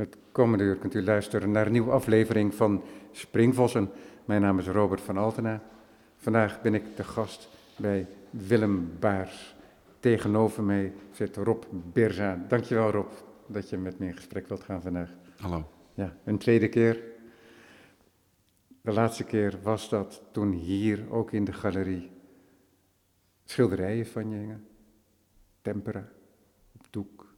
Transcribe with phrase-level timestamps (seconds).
[0.00, 3.90] Het komende uur kunt u luisteren naar een nieuwe aflevering van Springvossen.
[4.24, 5.62] Mijn naam is Robert van Altena.
[6.16, 9.56] Vandaag ben ik de gast bij Willem Baars.
[9.98, 12.44] Tegenover mij zit Rob Berza.
[12.48, 13.10] Dankjewel Rob
[13.46, 15.10] dat je met me in gesprek wilt gaan vandaag.
[15.36, 15.70] Hallo.
[15.94, 17.02] Ja, een tweede keer.
[18.80, 22.10] De laatste keer was dat toen hier, ook in de galerie,
[23.44, 24.66] schilderijen van je hingen.
[25.60, 26.08] Tempera,
[26.72, 27.34] op doek.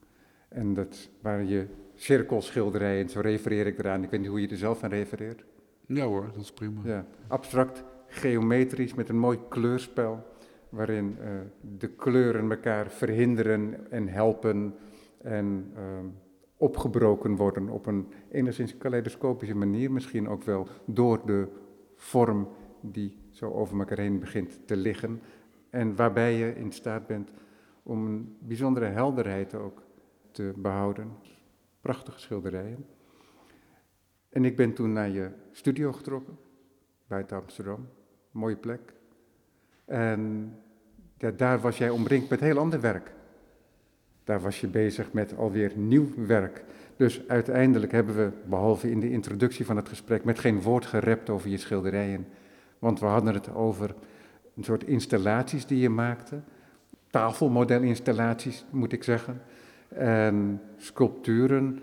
[0.48, 1.66] En dat waren je
[2.02, 4.02] cirkelschilderijen, zo refereer ik eraan.
[4.02, 5.44] Ik weet niet hoe je er zelf aan refereert.
[5.86, 6.80] Ja hoor, dat is prima.
[6.84, 10.26] Ja, abstract, geometrisch, met een mooi kleurspel,
[10.68, 11.28] waarin uh,
[11.78, 14.74] de kleuren elkaar verhinderen en helpen
[15.22, 15.82] en uh,
[16.56, 21.48] opgebroken worden op een enigszins kaleidoscopische manier, misschien ook wel door de
[21.96, 22.48] vorm
[22.80, 25.20] die zo over elkaar heen begint te liggen
[25.70, 27.30] en waarbij je in staat bent
[27.82, 29.82] om een bijzondere helderheid ook
[30.30, 31.10] te behouden.
[31.82, 32.86] Prachtige schilderijen.
[34.28, 36.38] En ik ben toen naar je studio getrokken,
[37.06, 37.88] buiten Amsterdam.
[38.30, 38.92] Mooie plek.
[39.84, 40.52] En
[41.18, 43.12] ja, daar was jij omringd met heel ander werk.
[44.24, 46.64] Daar was je bezig met alweer nieuw werk.
[46.96, 51.30] Dus uiteindelijk hebben we, behalve in de introductie van het gesprek, met geen woord gerept
[51.30, 52.26] over je schilderijen.
[52.78, 53.94] Want we hadden het over
[54.56, 56.40] een soort installaties die je maakte.
[57.10, 59.42] Tafelmodelinstallaties, moet ik zeggen.
[59.94, 61.82] En sculpturen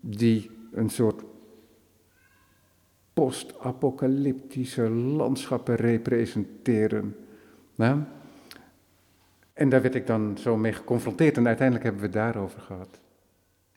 [0.00, 1.24] die een soort
[3.12, 7.16] post-apocalyptische landschappen representeren.
[7.74, 8.00] Nou,
[9.52, 13.00] en daar werd ik dan zo mee geconfronteerd en uiteindelijk hebben we het daarover gehad.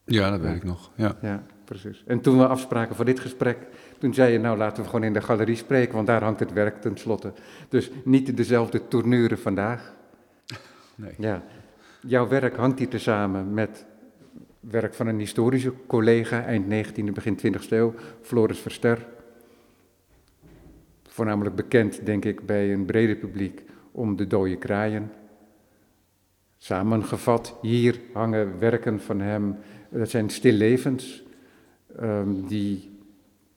[0.05, 0.91] Ja, dat weet ik nog.
[0.95, 1.17] Ja.
[1.21, 2.03] ja, precies.
[2.07, 3.57] En toen we afspraken voor dit gesprek,
[3.97, 6.53] toen zei je, nou laten we gewoon in de galerie spreken, want daar hangt het
[6.53, 7.33] werk tenslotte.
[7.69, 9.95] Dus niet dezelfde tournure vandaag.
[10.95, 11.13] Nee.
[11.17, 11.43] Ja.
[12.07, 13.85] Jouw werk hangt hier tezamen met
[14.59, 19.05] werk van een historische collega, eind 19e, begin 20e eeuw, Floris Verster.
[21.07, 25.11] Voornamelijk bekend, denk ik, bij een brede publiek om de dode kraaien.
[26.57, 29.55] Samengevat, hier hangen werken van hem,
[29.89, 31.23] dat zijn stillevens,
[32.01, 32.97] um, die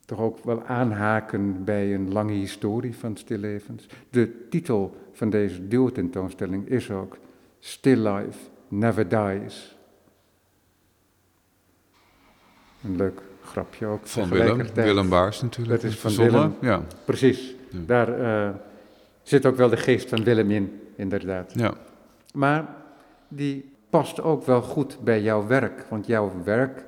[0.04, 3.86] toch ook wel aanhaken bij een lange historie van stillevens.
[4.10, 7.18] De titel van deze duo-tentoonstelling is ook
[7.60, 8.38] Still Life
[8.68, 9.76] Never Dies.
[12.84, 14.06] Een leuk grapje ook.
[14.06, 15.80] Van Willem, Willem Baars natuurlijk.
[15.80, 16.82] Dat is van Willem, ja.
[17.04, 17.54] Precies.
[17.70, 17.78] Ja.
[17.86, 18.54] Daar uh,
[19.22, 21.52] zit ook wel de geest van Willem in, inderdaad.
[21.54, 21.74] Ja.
[22.34, 22.68] Maar
[23.28, 25.86] die past ook wel goed bij jouw werk.
[25.88, 26.84] Want jouw werk,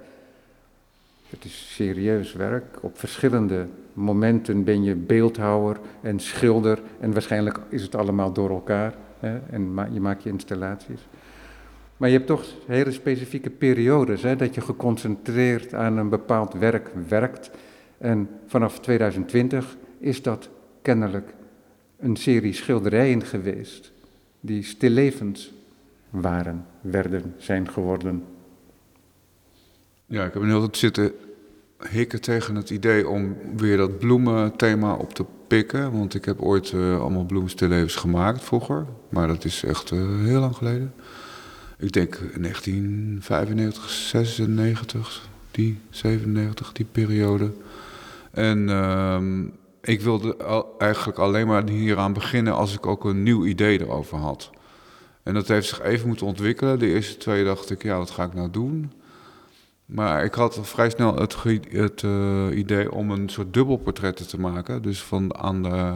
[1.28, 2.78] het is serieus werk.
[2.80, 6.78] Op verschillende momenten ben je beeldhouwer en schilder.
[7.00, 8.94] En waarschijnlijk is het allemaal door elkaar.
[9.20, 11.00] En je maakt je installaties.
[11.96, 16.90] Maar je hebt toch hele specifieke periodes, hè, dat je geconcentreerd aan een bepaald werk
[17.08, 17.50] werkt.
[17.98, 20.48] En vanaf 2020 is dat
[20.82, 21.34] kennelijk
[21.98, 23.92] een serie schilderijen geweest,
[24.40, 25.52] die stillevens
[26.10, 28.24] waren, werden, zijn geworden.
[30.06, 31.12] Ja, ik heb een hele tijd zitten
[31.88, 35.92] hikken tegen het idee om weer dat bloementhema op te pikken.
[35.92, 40.40] Want ik heb ooit uh, allemaal bloemenstillevens gemaakt vroeger, maar dat is echt uh, heel
[40.40, 40.92] lang geleden
[41.80, 47.52] ik denk 1995, 96, die 97, die periode.
[48.30, 49.20] En uh,
[49.82, 50.36] ik wilde
[50.78, 54.50] eigenlijk alleen maar hieraan beginnen als ik ook een nieuw idee erover had.
[55.22, 56.78] En dat heeft zich even moeten ontwikkelen.
[56.78, 58.92] De eerste twee dacht ik, ja, wat ga ik nou doen?
[59.90, 61.36] Maar ik had vrij snel het,
[61.70, 64.82] het uh, idee om een soort dubbelportretten te maken.
[64.82, 65.92] Dus van aan de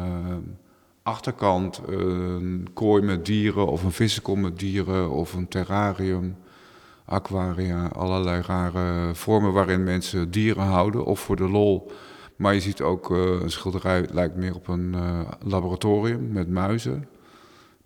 [1.03, 6.37] achterkant een kooi met dieren of een vissenkom met dieren of een terrarium,
[7.05, 11.91] aquaria, allerlei rare vormen waarin mensen dieren houden of voor de lol.
[12.37, 14.95] Maar je ziet ook uh, een schilderij lijkt meer op een
[15.45, 17.09] laboratorium met muizen,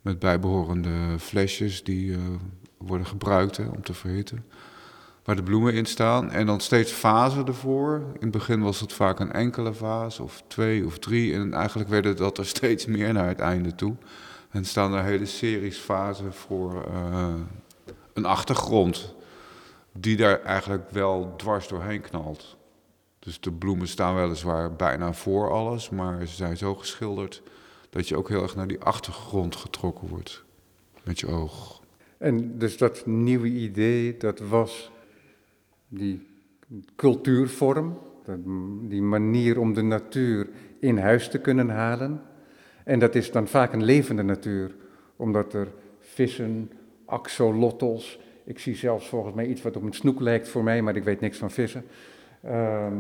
[0.00, 2.16] met bijbehorende flesjes die
[2.78, 4.44] worden gebruikt om te verhitten
[5.28, 6.30] waar de bloemen in staan.
[6.30, 7.94] En dan steeds fasen ervoor.
[7.94, 11.34] In het begin was het vaak een enkele vaas, of twee of drie.
[11.34, 13.94] En eigenlijk werden dat er steeds meer naar het einde toe.
[14.50, 17.34] En staan er hele series fasen voor uh,
[18.12, 19.14] een achtergrond.
[19.92, 22.56] Die daar eigenlijk wel dwars doorheen knalt.
[23.18, 27.42] Dus de bloemen staan weliswaar bijna voor alles, maar ze zijn zo geschilderd
[27.90, 30.44] dat je ook heel erg naar die achtergrond getrokken wordt
[31.04, 31.80] met je oog.
[32.18, 34.90] En dus dat nieuwe idee, dat was
[35.88, 36.26] die
[36.96, 37.98] cultuurvorm,
[38.88, 40.48] die manier om de natuur
[40.80, 42.20] in huis te kunnen halen.
[42.84, 44.74] En dat is dan vaak een levende natuur,
[45.16, 45.68] omdat er
[45.98, 46.70] vissen,
[47.04, 50.96] axolotls Ik zie zelfs volgens mij iets wat op een snoek lijkt voor mij, maar
[50.96, 51.84] ik weet niks van vissen.
[52.42, 52.96] Ehm,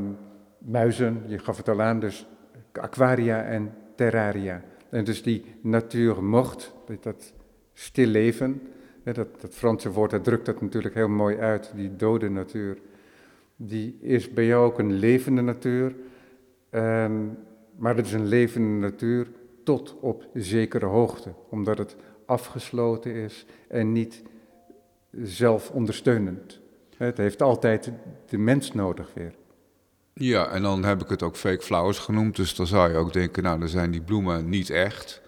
[0.58, 2.26] muizen, je gaf het al aan, dus
[2.72, 4.62] aquaria en terraria.
[4.88, 7.32] En dus die natuur mocht, dat
[7.72, 8.60] stil leven,
[9.12, 12.78] dat, dat Franse woord, dat drukt dat natuurlijk heel mooi uit, die dode natuur.
[13.56, 15.94] Die is bij jou ook een levende natuur,
[17.76, 19.26] maar het is een levende natuur
[19.64, 21.96] tot op zekere hoogte, omdat het
[22.26, 24.22] afgesloten is en niet
[25.22, 26.60] zelfondersteunend.
[26.96, 27.92] Het heeft altijd
[28.26, 29.34] de mens nodig weer.
[30.12, 32.36] Ja, en dan heb ik het ook fake flowers genoemd.
[32.36, 35.22] Dus dan zou je ook denken, nou, dan zijn die bloemen niet echt.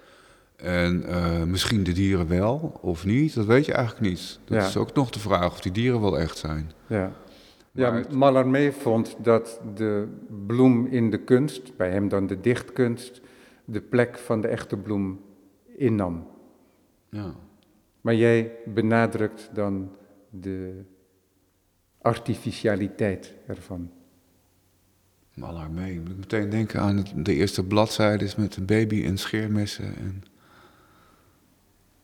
[0.63, 4.39] En uh, misschien de dieren wel of niet, dat weet je eigenlijk niet.
[4.45, 6.71] Dat is ook nog de vraag of die dieren wel echt zijn.
[6.87, 7.13] Ja,
[7.73, 10.09] ja Mallarmé vond dat de
[10.47, 13.21] bloem in de kunst, bij hem dan de dichtkunst,
[13.65, 15.21] de plek van de echte bloem
[15.77, 16.27] innam.
[17.11, 17.35] Ja.
[18.01, 19.91] Maar jij benadrukt dan
[20.31, 20.83] de
[21.99, 23.91] artificialiteit ervan.
[25.35, 29.19] Mallarmé, ik moet meteen denken aan het, de eerste bladzijde is met een baby en
[29.19, 29.97] scheermessen.
[29.97, 30.23] En...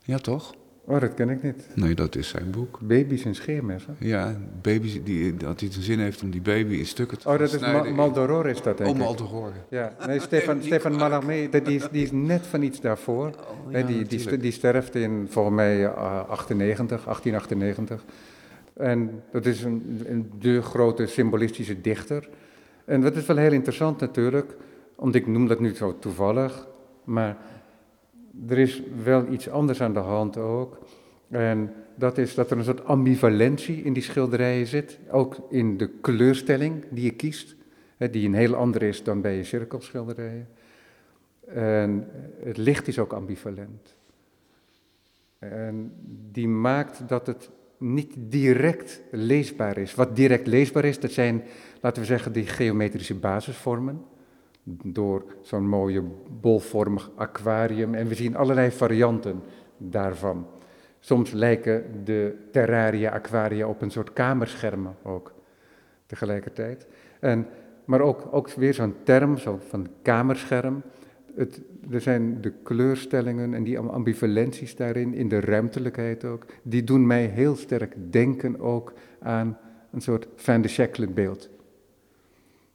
[0.07, 0.55] Ja, toch?
[0.85, 1.69] Oh, dat ken ik niet.
[1.75, 2.79] Nee, dat is zijn boek.
[2.83, 3.97] Baby's en scheermessen?
[3.99, 7.39] Ja, baby's die, dat hij de zin heeft om die baby in stukken te Oh,
[7.39, 9.53] dat is Ma Maldoror is dat, denk oh, Maldoror.
[9.69, 13.27] Ja, nee, Stefan, Stefan Mallarmé, die is, die is net van iets daarvoor.
[13.27, 18.05] Oh, ja, die, die, die, sterft in, volgens mij, 98, 1898.
[18.75, 22.29] En dat is een, een, de grote symbolistische dichter.
[22.85, 24.57] En dat is wel heel interessant natuurlijk,
[24.97, 26.67] want ik noem dat nu zo toevallig,
[27.05, 27.37] maar
[28.49, 30.79] er is wel iets anders aan de hand ook.
[31.29, 35.91] En dat is dat er een soort ambivalentie in die schilderijen zit, ook in de
[36.01, 37.55] kleurstelling die je kiest,
[38.11, 40.49] die een heel andere is dan bij je cirkelschilderijen.
[41.47, 42.09] En
[42.45, 43.95] het licht is ook ambivalent.
[45.39, 45.93] En
[46.33, 49.95] die maakt dat het niet direct leesbaar is.
[49.95, 51.43] Wat direct leesbaar is, dat zijn,
[51.81, 54.05] laten we zeggen, die geometrische basisvormen.
[54.69, 56.03] Door zo'n mooie
[56.41, 57.95] bolvormig aquarium.
[57.95, 59.43] En we zien allerlei varianten
[59.77, 60.47] daarvan.
[60.99, 65.35] Soms lijken de terraria aquaria op een soort kamerschermen ook
[66.07, 66.87] tegelijkertijd.
[67.21, 67.47] En,
[67.85, 70.83] maar ook, ook weer zo'n term zo van kamerscherm.
[71.91, 77.25] Er zijn de kleurstellingen en die ambivalenties daarin, in de ruimtelijkheid ook, die doen mij
[77.25, 79.59] heel sterk denken ook aan
[79.91, 81.51] een soort Van de Scheckle beeld.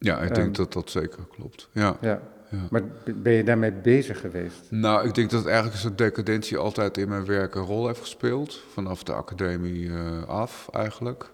[0.03, 1.69] Ja, ik denk dat dat zeker klopt.
[1.71, 1.98] Ja.
[2.01, 2.21] ja.
[2.69, 2.81] Maar
[3.15, 4.62] ben je daarmee bezig geweest?
[4.69, 8.63] Nou, ik denk dat eigenlijk soort decadentie altijd in mijn werk een rol heeft gespeeld.
[8.74, 11.31] Vanaf de academie uh, af eigenlijk.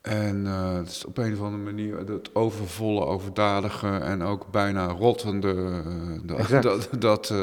[0.00, 4.86] En uh, het is op een of andere manier het overvolle, overdadige en ook bijna
[4.86, 5.82] rottende.
[6.26, 7.34] Uh, dat, dat,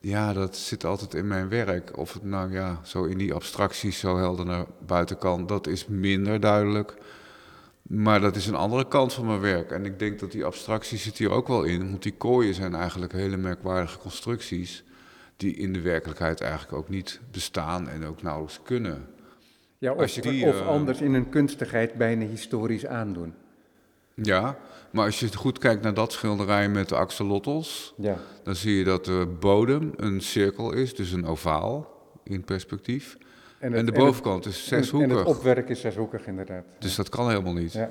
[0.00, 1.98] ja, dat zit altijd in mijn werk.
[1.98, 5.86] Of het nou ja, zo in die abstracties zo helder naar buiten kan, dat is
[5.86, 6.96] minder duidelijk.
[7.88, 9.70] Maar dat is een andere kant van mijn werk.
[9.70, 11.90] En ik denk dat die abstractie zit hier ook wel in.
[11.90, 14.84] Want die kooien zijn eigenlijk hele merkwaardige constructies.
[15.36, 19.06] Die in de werkelijkheid eigenlijk ook niet bestaan en ook nauwelijks kunnen.
[19.78, 23.34] Ja, of, die, of eh, anders in een kunstigheid bijna historisch aandoen.
[24.14, 24.58] Ja,
[24.90, 28.18] maar als je goed kijkt naar dat schilderij met de axolotls, ja.
[28.42, 33.18] dan zie je dat de bodem een cirkel is, dus een ovaal in perspectief.
[33.58, 35.10] En, de bovenkant is zeshoekig.
[35.10, 36.64] En het opwerk is zeshoekig, inderdaad.
[36.78, 37.72] Dus dat kan helemaal niet.
[37.72, 37.90] Ja.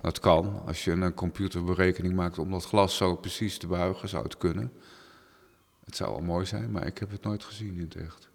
[0.00, 0.62] Dat kan.
[0.66, 4.72] Als je een computerberekening maakt om dat glas zo precies te buigen, zou het kunnen.
[5.84, 8.30] Het zou wel mooi zijn, maar ik heb het nooit gezien in het echt.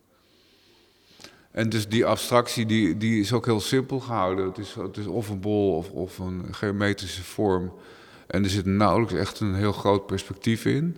[1.51, 4.45] En dus die abstractie die, die is ook heel simpel gehouden.
[4.45, 7.73] Het is, het is of een bol of, of een geometrische vorm.
[8.27, 10.97] En er zit nauwelijks echt een heel groot perspectief in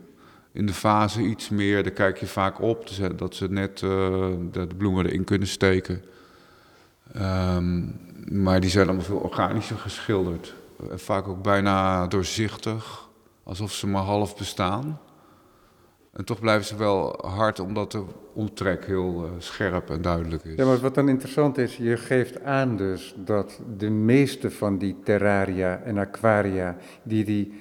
[0.52, 3.90] in de fase iets meer, daar kijk je vaak op, dus, dat ze net uh,
[4.52, 6.04] de, bloemen erin kunnen steken.
[7.14, 7.82] Ehm,
[8.44, 10.56] maar die zijn allemaal veel organischer geschilderd.
[10.94, 13.10] Vaak ook bijna doorzichtig,
[13.44, 15.00] alsof ze maar half bestaan.
[16.12, 18.04] En toch blijven ze wel hard, omdat de
[18.34, 20.56] omtrek heel uh, scherp en duidelijk is.
[20.56, 24.96] Ja, maar wat dan interessant is, je geeft aan dus dat de meeste van die
[25.04, 27.54] terraria en aquaria, die die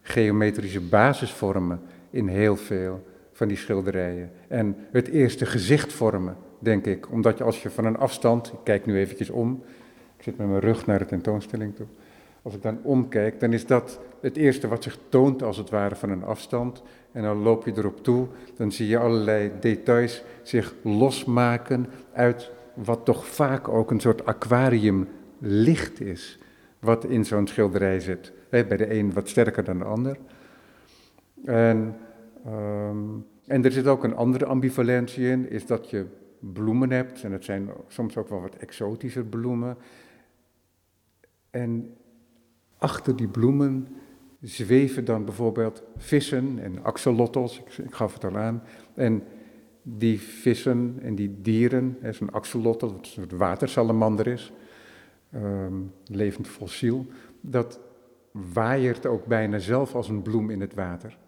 [0.00, 1.80] geometrische basis vormen,
[2.14, 4.30] in heel veel van die schilderijen.
[4.48, 7.10] En het eerste gezicht vormen, denk ik.
[7.10, 9.62] Omdat je als je van een afstand, ik kijk nu eventjes om,
[10.16, 11.86] ik zit met mijn rug naar de tentoonstelling toe.
[12.42, 15.96] Als ik dan omkijk, dan is dat het eerste wat zich toont als het ware
[15.96, 16.82] van een afstand.
[17.12, 23.04] En dan loop je erop toe, dan zie je allerlei details zich losmaken uit wat
[23.04, 26.38] toch vaak ook een soort aquariumlicht is.
[26.78, 28.32] Wat in zo'n schilderij zit.
[28.48, 30.16] Bij de een wat sterker dan de ander.
[31.44, 31.96] En,
[32.46, 36.06] um, en er zit ook een andere ambivalentie in, is dat je
[36.38, 37.22] bloemen hebt.
[37.22, 39.76] En het zijn soms ook wel wat exotische bloemen.
[41.50, 41.94] En
[42.78, 43.88] achter die bloemen
[44.40, 48.62] zweven dan bijvoorbeeld vissen en axolotls, ik, gaf het al aan.
[48.94, 49.22] En
[49.82, 54.52] die vissen en die dieren, zo'n axolotl, wat een soort watersalamander is,
[55.34, 57.06] um, levend fossiel,
[57.40, 57.80] dat
[58.30, 61.18] waaiert ook bijna zelf als een bloem in het water.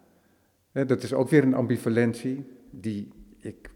[0.85, 3.07] Dat is ook weer een ambivalentie die
[3.39, 3.69] ik,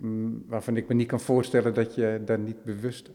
[0.48, 3.12] waarvan ik me niet kan voorstellen dat je daar niet bewust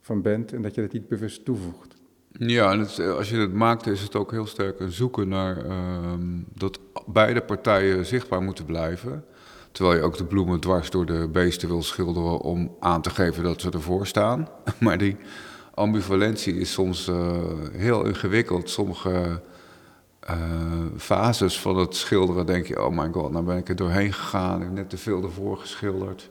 [0.00, 1.94] van bent en dat je dat niet bewust toevoegt.
[2.38, 5.66] Ja, en het, als je het maakt is het ook heel sterk een zoeken naar
[5.66, 6.12] uh,
[6.54, 9.24] dat beide partijen zichtbaar moeten blijven.
[9.72, 13.42] Terwijl je ook de bloemen dwars door de beesten wil schilderen om aan te geven
[13.42, 14.48] dat ze ervoor staan.
[14.80, 15.16] Maar die
[15.74, 17.38] ambivalentie is soms uh,
[17.72, 18.70] heel ingewikkeld.
[18.70, 19.42] Sommige
[20.30, 20.36] uh,
[20.96, 24.56] fases van het schilderen denk je, oh my god, nou ben ik er doorheen gegaan.
[24.56, 26.30] Ik heb net te veel ervoor geschilderd.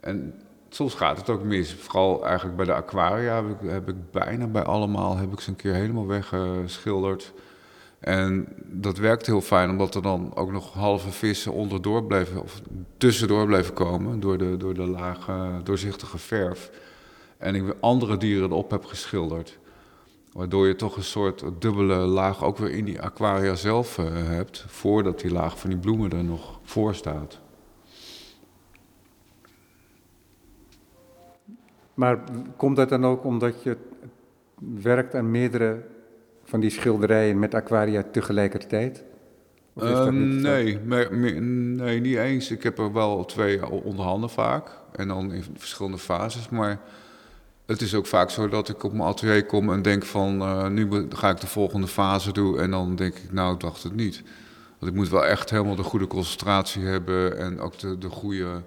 [0.00, 0.34] En
[0.68, 1.74] soms gaat het ook mis.
[1.74, 5.50] Vooral eigenlijk bij de aquaria heb ik, heb ik bijna bij allemaal heb ik ze
[5.50, 7.32] een keer helemaal weggeschilderd.
[8.00, 12.60] En dat werkt heel fijn, omdat er dan ook nog halve vissen onderdoor bleven, of
[12.96, 16.70] tussendoor bleven komen door de, door de lage, doorzichtige verf.
[17.38, 19.58] En ik andere dieren erop heb geschilderd.
[20.32, 24.64] Waardoor je toch een soort dubbele laag ook weer in die aquaria zelf uh, hebt,
[24.68, 27.40] voordat die laag van die bloemen er nog voor staat.
[31.94, 32.24] Maar
[32.56, 33.76] komt dat dan ook omdat je
[34.58, 35.84] werkt aan meerdere
[36.44, 39.04] van die schilderijen met aquaria tegelijkertijd?
[39.82, 42.50] Uh, nee, nee, niet eens.
[42.50, 44.70] Ik heb er wel twee onder handen vaak.
[44.92, 46.48] En dan in verschillende fases.
[46.48, 46.80] Maar
[47.68, 50.42] het is ook vaak zo dat ik op mijn atelier kom en denk van...
[50.42, 52.60] Uh, nu ga ik de volgende fase doen.
[52.60, 54.22] En dan denk ik, nou, ik dacht het niet.
[54.78, 57.38] Want ik moet wel echt helemaal de goede concentratie hebben...
[57.38, 58.62] en ook de, de goede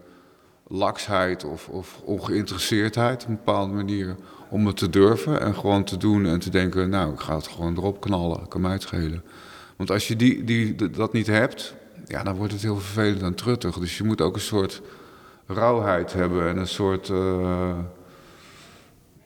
[0.67, 4.15] laksheid of, of ongeïnteresseerdheid op een bepaalde manier
[4.49, 7.47] om het te durven en gewoon te doen en te denken, nou, ik ga het
[7.47, 8.79] gewoon erop knallen, kan mij.
[9.75, 13.35] Want als je die, die, dat niet hebt, ja, dan wordt het heel vervelend en
[13.35, 13.77] truttig.
[13.77, 14.81] Dus je moet ook een soort
[15.45, 17.77] rauwheid hebben en een soort uh,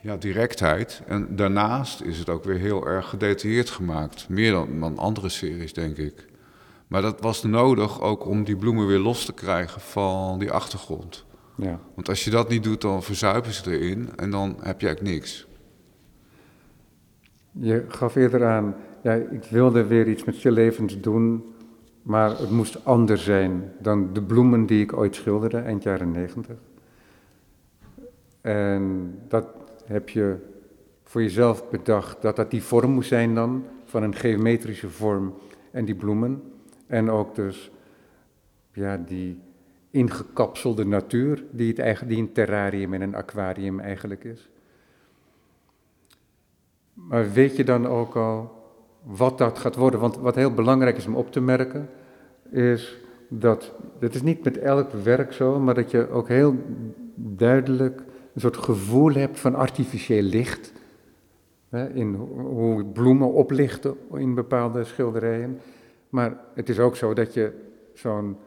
[0.05, 1.01] ja, directheid.
[1.07, 4.29] En daarnaast is het ook weer heel erg gedetailleerd gemaakt.
[4.29, 6.25] Meer dan, dan andere series, denk ik.
[6.87, 11.25] Maar dat was nodig ook om die bloemen weer los te krijgen van die achtergrond.
[11.55, 11.79] Ja.
[11.95, 15.15] Want als je dat niet doet, dan verzuipen ze erin en dan heb je eigenlijk
[15.15, 15.47] niks.
[17.51, 21.53] Je gaf eerder aan, ja, ik wilde weer iets met levens doen,
[22.01, 26.57] maar het moest anders zijn dan de bloemen die ik ooit schilderde, eind jaren negentig.
[28.41, 29.45] En dat
[29.85, 30.35] heb je
[31.03, 35.33] voor jezelf bedacht, dat dat die vorm moest zijn dan, van een geometrische vorm
[35.71, 36.43] en die bloemen.
[36.87, 37.71] En ook dus,
[38.71, 39.39] ja, die
[39.89, 44.49] ingekapselde natuur die, het eigen, die een terrarium en een aquarium eigenlijk is.
[46.93, 48.63] Maar weet je dan ook al
[49.03, 49.99] wat dat gaat worden?
[49.99, 51.89] Want wat heel belangrijk is om op te merken,
[52.49, 56.55] is dat, het is niet met elk werk zo, maar dat je ook heel
[57.15, 58.01] duidelijk
[58.35, 60.71] een soort gevoel hebt van artificieel licht.
[61.69, 65.59] Hè, in hoe bloemen oplichten in bepaalde schilderijen.
[66.09, 67.51] Maar het is ook zo dat je
[67.93, 68.37] zo'n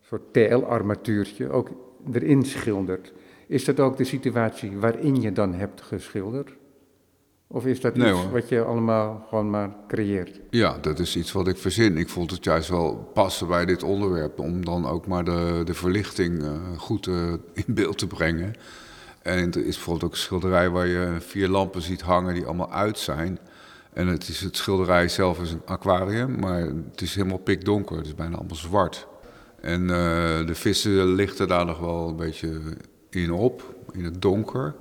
[0.00, 1.70] soort TL-armatuurtje ook
[2.12, 3.12] erin schildert.
[3.46, 6.56] Is dat ook de situatie waarin je dan hebt geschilderd?
[7.46, 10.40] Of is dat iets wat je allemaal gewoon maar creëert?
[10.50, 11.96] Ja, dat is iets wat ik verzin.
[11.96, 15.74] Ik vond het juist wel passen bij dit onderwerp om dan ook maar de, de
[15.74, 18.54] verlichting uh, goed uh, in beeld te brengen.
[19.22, 22.72] En er is bijvoorbeeld ook een schilderij waar je vier lampen ziet hangen die allemaal
[22.72, 23.38] uit zijn.
[23.92, 26.60] En het, is, het schilderij zelf is een aquarium, maar
[26.90, 27.96] het is helemaal pikdonker.
[27.96, 29.06] Het is bijna allemaal zwart.
[29.60, 29.88] En uh,
[30.46, 32.60] de vissen lichten daar nog wel een beetje
[33.10, 34.74] in op, in het donker.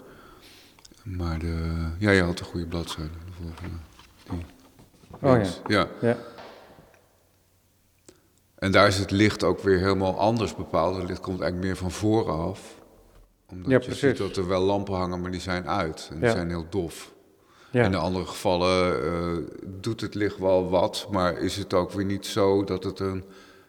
[1.03, 3.09] Maar de, ja, je had een goede bladzijde.
[3.25, 3.77] De volgende.
[5.21, 5.49] Oh ja.
[5.67, 5.87] ja.
[6.01, 6.17] ja.
[8.55, 10.95] En daar is het licht ook weer helemaal anders bepaald.
[10.95, 12.80] Het licht komt eigenlijk meer van vooraf.
[13.51, 13.99] Omdat ja, je precies.
[13.99, 16.09] ziet dat er wel lampen hangen, maar die zijn uit.
[16.13, 17.13] En die zijn heel dof.
[17.71, 17.85] Ja.
[17.85, 22.05] In de andere gevallen uh, doet het licht wel wat, maar is het ook weer
[22.05, 23.23] niet zo dat het een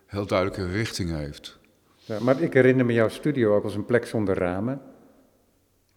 [0.06, 1.58] heel duidelijke richting heeft.
[1.96, 4.80] Ja, maar ik herinner me jouw studio ook als een plek zonder ramen.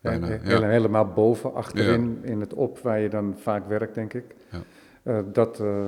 [0.01, 0.61] Bijna, ja.
[0.61, 4.35] Helemaal boven, achterin, in het op, waar je dan vaak werkt, denk ik.
[4.51, 4.61] Ja.
[5.03, 5.87] Uh, dat, uh,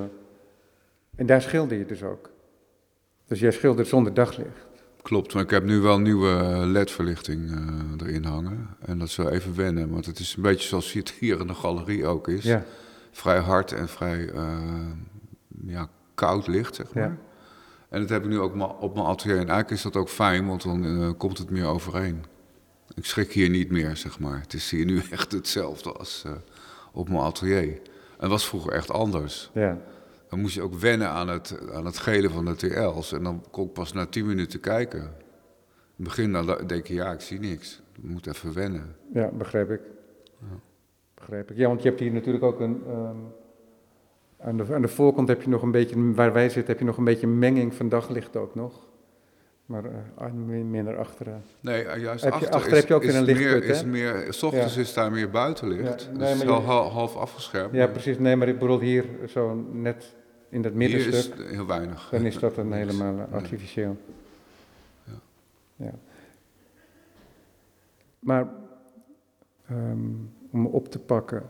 [1.16, 2.30] en daar schilder je dus ook.
[3.26, 4.66] Dus jij schildert zonder daglicht.
[5.08, 6.32] Klopt, maar ik heb nu wel nieuwe
[6.66, 8.68] LED-verlichting uh, erin hangen.
[8.80, 11.46] En dat is wel even wennen, want het is een beetje zoals het hier in
[11.46, 12.44] de galerie ook is.
[12.44, 12.64] Ja.
[13.10, 14.32] Vrij hard en vrij
[15.66, 17.02] ja, koud licht, zeg maar.
[17.02, 17.16] Ja.
[17.88, 19.34] En dat heb ik nu ook op mijn atelier.
[19.34, 22.24] En eigenlijk is dat ook fijn, want dan uh, komt het meer overeen.
[22.94, 24.40] Ik schrik hier niet meer, zeg maar.
[24.40, 26.24] Het is hier nu echt hetzelfde als
[26.92, 27.80] op mijn atelier.
[28.18, 29.50] En was vroeger echt anders.
[29.54, 29.78] Ja.
[30.28, 33.12] Dan moest je ook wennen aan het, aan het gele van de TL's.
[33.12, 35.00] En dan kon ik pas na tien minuten kijken.
[35.00, 35.06] In
[35.96, 37.82] het begin dan denk je, ja, ik zie niks.
[37.96, 38.96] Ik moet even wennen.
[39.12, 39.80] Ja, begrijp ik.
[40.40, 40.60] Ja.
[41.14, 41.56] Begrijp ik.
[41.56, 42.82] Ja, want je hebt hier natuurlijk ook een...
[42.88, 43.32] Um,
[44.40, 46.84] aan, de, aan de voorkant heb je nog een beetje, waar wij zitten, heb je
[46.84, 48.87] nog een beetje menging van daglicht ook nog.
[49.68, 50.32] Maar uh,
[50.64, 51.42] minder achteraan.
[51.60, 53.84] Nee, uh, juist heb je, achter, is, heb je ook weer een lichtput, meer, is
[53.84, 56.02] meer, S ochtends is daar meer buitenlicht.
[56.02, 57.74] Ja, nee, dus het is wel half afgeschermd.
[57.74, 58.18] Ja, precies.
[58.18, 60.14] Nee, maar ik bedoel hier zo net
[60.48, 61.34] in dat middenstuk.
[61.34, 62.08] Hier is heel weinig.
[62.10, 63.96] Dan is dat een helemaal artificieel.
[65.04, 65.20] Ja.
[65.76, 65.92] ja.
[68.18, 68.48] Maar
[69.70, 71.42] um, om op te pakken,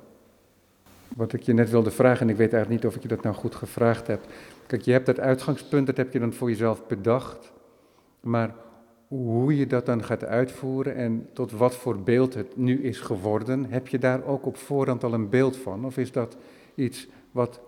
[1.16, 3.22] wat ik je net wilde vragen, en ik weet eigenlijk niet of ik je dat
[3.22, 4.20] nou goed gevraagd heb.
[4.66, 7.56] Kijk, je hebt dat uitgangspunt, dat heb je dan voor jezelf bedacht.
[8.20, 8.54] Maar
[9.08, 13.66] hoe je dat dan gaat uitvoeren en tot wat voor beeld het nu is geworden,
[13.70, 15.84] heb je daar ook op voorhand al een beeld van?
[15.84, 16.36] Of is dat
[16.74, 17.60] iets wat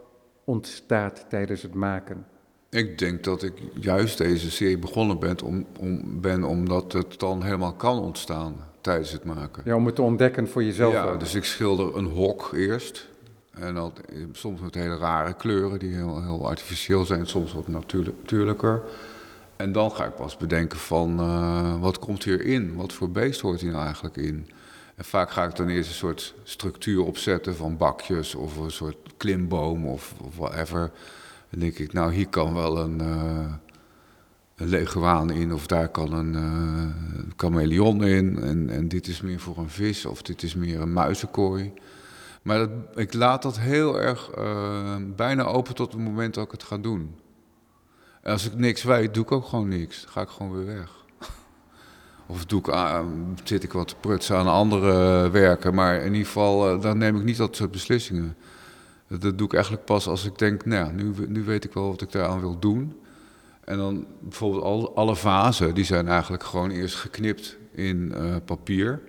[0.45, 2.26] ontstaat tijdens het maken?
[2.71, 7.42] Ik denk dat ik juist deze serie begonnen ben, om, om, ben omdat het dan
[7.42, 9.62] helemaal kan ontstaan tijdens het maken.
[9.66, 10.92] Ja, om het te ontdekken voor jezelf.
[10.92, 13.09] Ja, dus ik schilder een hok eerst.
[13.50, 14.00] En dat,
[14.33, 18.83] soms met hele rare kleuren die heel, heel artificieel zijn, soms wat natuurlijker.
[19.61, 22.75] En dan ga ik pas bedenken van uh, wat komt hierin?
[22.75, 24.50] Wat voor beest hoort hier nou eigenlijk in?
[24.95, 28.97] En vaak ga ik dan eerst een soort structuur opzetten van bakjes of een soort
[29.17, 30.90] klimboom of, whatever.
[31.50, 33.52] Dan denk ik, nou hier kan wel een, uh,
[34.57, 38.43] een leguaan in of daar kan een uh, chameleon in.
[38.43, 41.73] En, en dit is meer voor een vis of dit is meer een muizenkooi.
[42.43, 44.31] Maar ik laat dat heel erg
[45.17, 47.14] bijna open tot het moment dat ik het ga doen.
[48.23, 50.03] Als ik niks weet, doe ik ook gewoon niks.
[50.03, 50.91] Dan ga ik gewoon weer weg.
[52.27, 55.75] Of doe ik aan, zit ik wat te prutsen aan andere werken.
[55.75, 58.37] Maar in ieder geval, uh, dan neem ik niet dat soort beslissingen.
[59.09, 62.00] Dat, doe ik eigenlijk pas als ik denk, nou nu, nu weet ik wel wat
[62.00, 63.00] ik daaraan wil doen.
[63.65, 69.02] En dan bijvoorbeeld al, alle vazen, die zijn eigenlijk gewoon eerst geknipt in uh, papier.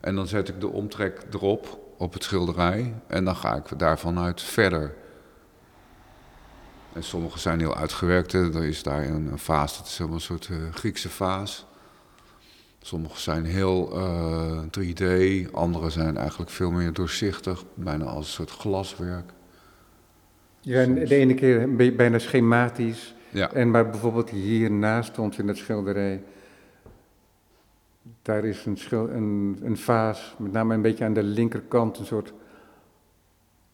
[0.00, 2.94] En dan zet ik de omtrek erop, op het schilderij.
[3.06, 4.94] En dan ga ik daarvan uit verder.
[6.94, 8.32] En sommige zijn heel uitgewerkt.
[8.32, 11.66] Er is daar een, een vaas, dat is helemaal een soort uh, Griekse vaas.
[12.80, 18.32] Sommige zijn heel uh, eh, 3D, andere zijn eigenlijk veel meer doorzichtig, bijna als een
[18.32, 19.32] soort glaswerk.
[20.60, 23.14] Ja, en de ene keer bijna schematisch.
[23.30, 23.52] Ja.
[23.52, 26.22] En maar bijvoorbeeld hier naast ons in het schilderij,
[28.22, 32.06] daar is een, schil, een, een vaas, met name een beetje aan de linkerkant, een
[32.06, 32.32] soort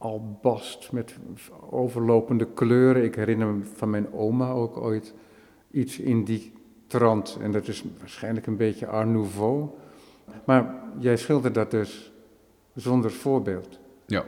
[0.01, 1.17] albast met
[1.71, 3.05] overlopende kleuren.
[3.05, 5.15] Ik herinner me van mijn oma ook ooit
[5.71, 6.53] iets in die
[6.87, 7.39] trant.
[7.41, 9.69] En dat is waarschijnlijk een beetje Art Nouveau.
[10.45, 12.13] Maar jij schildert dat dus
[12.75, 13.79] zonder voorbeeld.
[14.07, 14.25] Ja.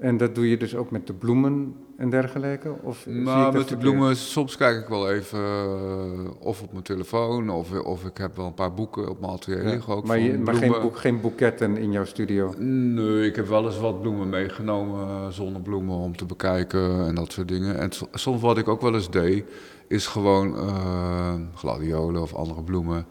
[0.00, 2.74] En dat doe je dus ook met de bloemen en dergelijke?
[2.82, 7.50] Of nou, met de bloemen, soms kijk ik wel even uh, of op mijn telefoon,
[7.50, 10.06] of, of ik heb wel een paar boeken op mijn atelier liggen ook.
[10.06, 12.54] Maar, je, maar geen, boek, geen boeketten in jouw studio?
[12.58, 17.48] Nee, ik heb wel eens wat bloemen meegenomen, zonnebloemen om te bekijken en dat soort
[17.48, 17.78] dingen.
[17.78, 19.44] En soms wat ik ook wel eens deed,
[19.88, 23.06] is gewoon uh, gladiolen of andere bloemen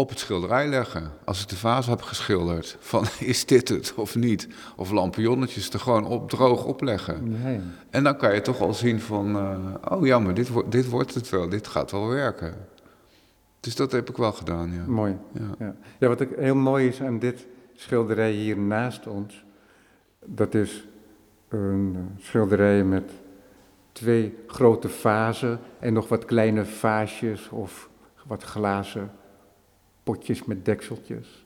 [0.00, 1.10] op het schilderij leggen.
[1.24, 4.48] Als ik de vaas heb geschilderd, van is dit het of niet?
[4.76, 7.40] Of lampionnetjes er gewoon op droog opleggen.
[7.42, 7.60] Nee.
[7.90, 11.14] En dan kan je toch al zien van, uh, oh ja, maar dit, dit wordt
[11.14, 12.54] het wel, dit gaat wel werken.
[13.60, 14.84] Dus dat heb ik wel gedaan, ja.
[14.86, 15.16] Mooi.
[15.32, 15.74] Ja, ja.
[15.98, 19.44] ja wat ook heel mooi is aan dit schilderij hier naast ons,
[20.24, 20.86] dat is
[21.48, 23.10] een schilderij met
[23.92, 27.88] twee grote vazen en nog wat kleine vaasjes of
[28.26, 29.10] wat glazen
[30.02, 31.44] potjes met dekseltjes.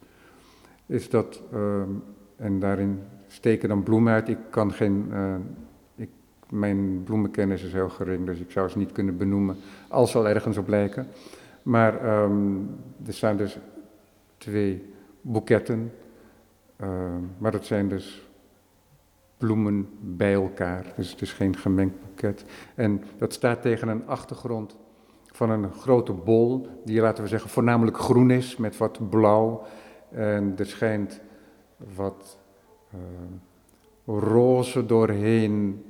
[0.85, 1.89] Is dat, ehm,
[2.35, 4.29] en daarin steken dan bloemen uit.
[4.29, 5.35] Ik kan geen, uh,
[5.95, 6.09] ik,
[6.49, 10.67] mijn bloemenkennis is heel gering, dus ik zou ze niet kunnen benoemen, al ergens op
[10.67, 11.07] lijken.
[11.63, 12.69] Maar um,
[13.05, 13.57] er staan dus
[14.37, 15.91] twee boeketten,
[16.81, 16.87] uh,
[17.37, 18.27] maar dat zijn dus
[19.37, 22.45] bloemen bij elkaar, dus het is geen gemengd boeket.
[22.75, 24.75] En dat staat tegen een achtergrond
[25.35, 29.63] van een grote bol, die laten we zeggen voornamelijk groen is met wat blauw.
[30.11, 31.21] En er schijnt
[31.95, 32.37] wat
[32.93, 32.99] uh,
[34.19, 35.83] roze doorheen.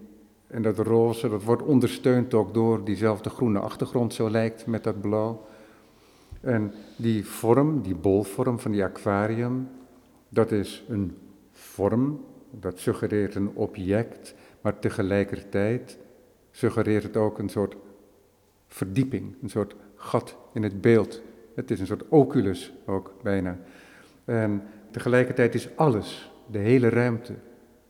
[0.48, 5.02] En dat roze, dat wordt ondersteund ook door diezelfde groene achtergrond, zo lijkt met dat
[5.02, 5.46] blauw.
[6.42, 9.70] En die vorm, die bolvorm van die aquarium,
[10.30, 11.18] dat is een
[11.52, 15.98] vorm, dat suggereert een object, maar tegelijkertijd
[16.52, 17.76] suggereert het ook een soort
[18.76, 21.22] verdieping, een soort gat in het beeld.
[21.56, 23.58] Het is een soort oculus ook bijna.
[24.26, 27.34] En tegelijkertijd is alles, de hele ruimte,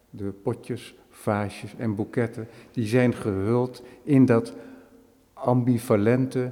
[0.10, 4.54] de potjes, vaasjes en boeketten, die zijn gehuld in dat
[5.34, 6.52] ambivalente,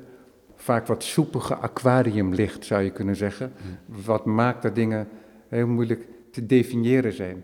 [0.56, 3.52] vaak wat soepige aquariumlicht, zou je kunnen zeggen.
[3.86, 5.08] Wat maakt dat dingen
[5.48, 7.43] heel moeilijk te definiëren zijn.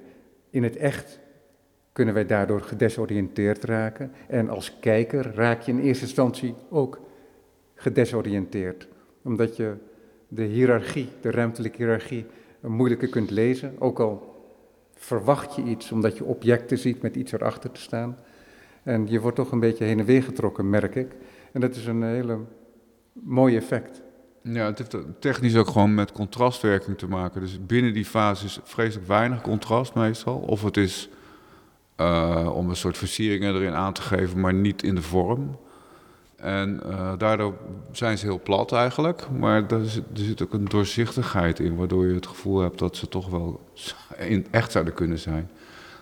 [0.49, 1.19] In het echt
[1.99, 4.11] kunnen wij daardoor gedesoriënteerd raken.
[4.27, 6.99] En als kijker raak je in eerste instantie ook
[7.75, 8.87] gedesoriënteerd.
[9.21, 9.73] Omdat je
[10.27, 12.25] de hiërarchie, de ruimtelijke hiërarchie,
[12.61, 13.75] moeilijker kunt lezen.
[13.79, 14.43] Ook al
[14.95, 18.17] verwacht je iets, omdat je objecten ziet met iets erachter te staan.
[18.83, 21.11] En je wordt toch een beetje heen en weer getrokken, merk ik.
[21.51, 22.37] En dat is een hele
[23.13, 24.01] mooi effect.
[24.43, 27.41] Ja, het heeft technisch ook gewoon met contrastwerking te maken.
[27.41, 30.37] Dus binnen die fase is vreselijk weinig contrast meestal.
[30.37, 31.09] Of het is
[31.99, 35.57] uh, om een soort versieringen erin aan te geven, maar niet in de vorm.
[36.35, 37.53] En uh, daardoor
[37.91, 42.07] zijn ze heel plat eigenlijk, maar er zit, er zit, ook een doorzichtigheid in, waardoor
[42.07, 43.61] je het gevoel hebt dat ze toch wel
[44.17, 45.49] in echt zouden kunnen zijn.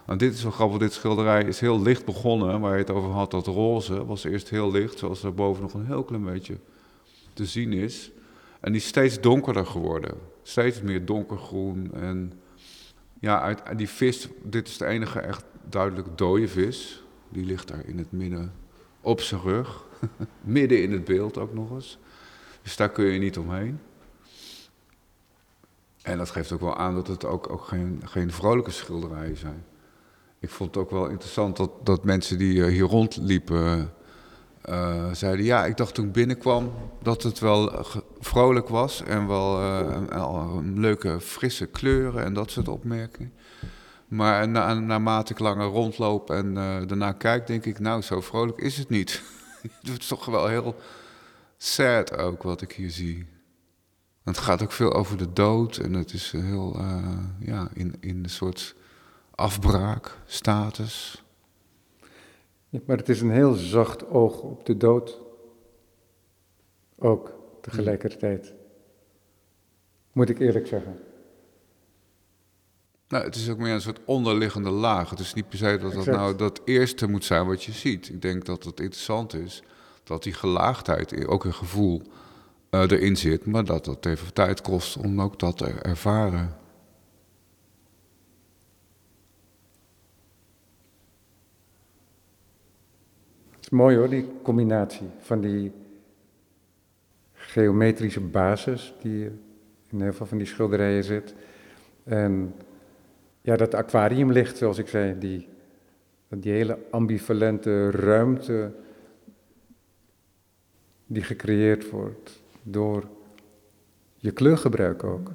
[0.05, 3.09] Want dit is wel grappig, dit schilderij is heel licht begonnen, waar je het over
[3.09, 6.57] had, dat roze was eerst heel licht, zoals daarboven nog een heel klein beetje
[7.33, 8.11] te zien is.
[8.59, 10.11] En die is steeds donkerder geworden,
[10.43, 11.91] steeds meer donkergroen.
[11.93, 12.33] En
[13.19, 17.03] ja, uit, die vis, dit is de enige echt duidelijk dode vis.
[17.29, 18.53] Die ligt daar in het midden
[19.01, 19.85] op zijn rug.
[20.41, 21.99] Midden in het beeld ook nog eens.
[22.61, 23.79] Dus daar kun je niet omheen.
[26.01, 29.65] En dat geeft ook wel aan dat het ook, ook geen, geen vrolijke schilderijen zijn.
[30.39, 33.93] Ik vond het ook wel interessant dat, dat mensen die hier rondliepen.
[34.69, 37.85] Uh, zeiden ja, ik dacht toen ik binnenkwam dat het wel
[38.19, 43.33] vrolijk was en wel uh, leuke frisse kleuren en dat soort opmerkingen.
[44.07, 46.53] Maar na, naarmate ik langer rondloop en
[46.87, 49.21] daarna kijk, denk ik, nou, zo vrolijk is het niet.
[49.81, 50.75] het is toch wel heel
[51.57, 53.25] sad ook wat ik hier zie.
[54.23, 58.23] Het gaat ook veel over de dood en het is heel, uh, ja, in, in
[58.23, 58.75] een soort
[59.35, 61.23] afbraak, status.
[62.69, 65.21] Ja, maar het is een heel zacht oog op de dood.
[66.95, 68.53] Ook tegelijkertijd.
[70.11, 70.99] Moet ik eerlijk zeggen.
[73.07, 75.09] Nou, het is ook meer een soort onderliggende laag.
[75.09, 78.09] Het is niet per se dat dat nou dat eerste moet zijn wat je ziet.
[78.09, 79.63] Ik denk dat het interessant is
[80.03, 82.01] dat die gelaagdheid, ook een gevoel,
[82.71, 86.55] uh, erin zit, maar dat dat even tijd kost om ook dat te ervaren.
[93.51, 95.71] Het is mooi hoor, die combinatie van die
[97.33, 99.25] geometrische basis die
[99.89, 101.33] in heel veel van die schilderijen zit.
[102.03, 102.53] En
[103.47, 105.47] ja, dat aquariumlicht, zoals ik zei, die,
[106.27, 108.71] die hele ambivalente ruimte
[111.05, 113.03] die gecreëerd wordt door
[114.17, 115.31] je kleurgebruik ook.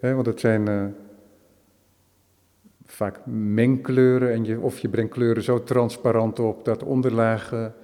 [0.00, 0.84] want het zijn uh,
[2.84, 7.74] vaak mengkleuren en je, of je brengt kleuren zo transparant op dat onderlagen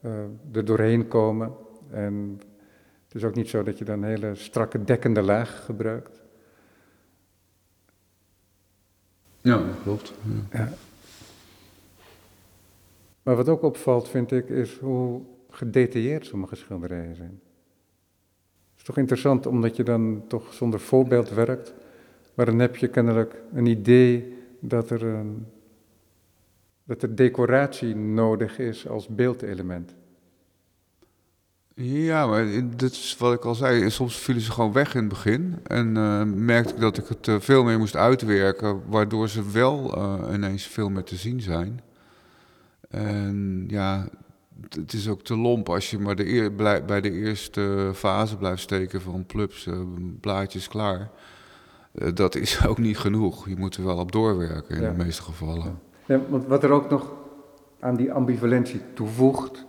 [0.00, 0.12] uh,
[0.52, 1.52] er doorheen komen.
[1.90, 2.40] En
[3.04, 6.23] het is ook niet zo dat je dan hele strakke dekkende laag gebruikt.
[9.44, 10.12] Ja, klopt.
[10.52, 10.72] Ja.
[13.22, 17.40] Maar wat ook opvalt, vind ik, is hoe gedetailleerd sommige schilderijen zijn.
[18.70, 21.74] Het is toch interessant, omdat je dan toch zonder voorbeeld werkt,
[22.34, 25.46] maar dan heb je kennelijk een idee dat er, een,
[26.84, 29.94] dat er decoratie nodig is als beeldelement.
[31.76, 33.90] Ja, maar dat is wat ik al zei.
[33.90, 35.58] Soms vielen ze gewoon weg in het begin.
[35.66, 39.98] En uh, merkte ik dat ik het uh, veel meer moest uitwerken, waardoor ze wel
[39.98, 41.80] uh, ineens veel meer te zien zijn.
[42.90, 44.08] En ja,
[44.68, 48.62] het is ook te lomp als je maar de eer, bij de eerste fase blijft
[48.62, 49.68] steken van plups,
[50.20, 51.10] blaadjes klaar.
[52.14, 53.48] dat is ook niet genoeg.
[53.48, 55.78] Je moet er wel op doorwerken in de meeste gevallen.
[56.06, 57.12] Ja, want wat er ook nog
[57.80, 59.64] aan die ambivalentie toevoegt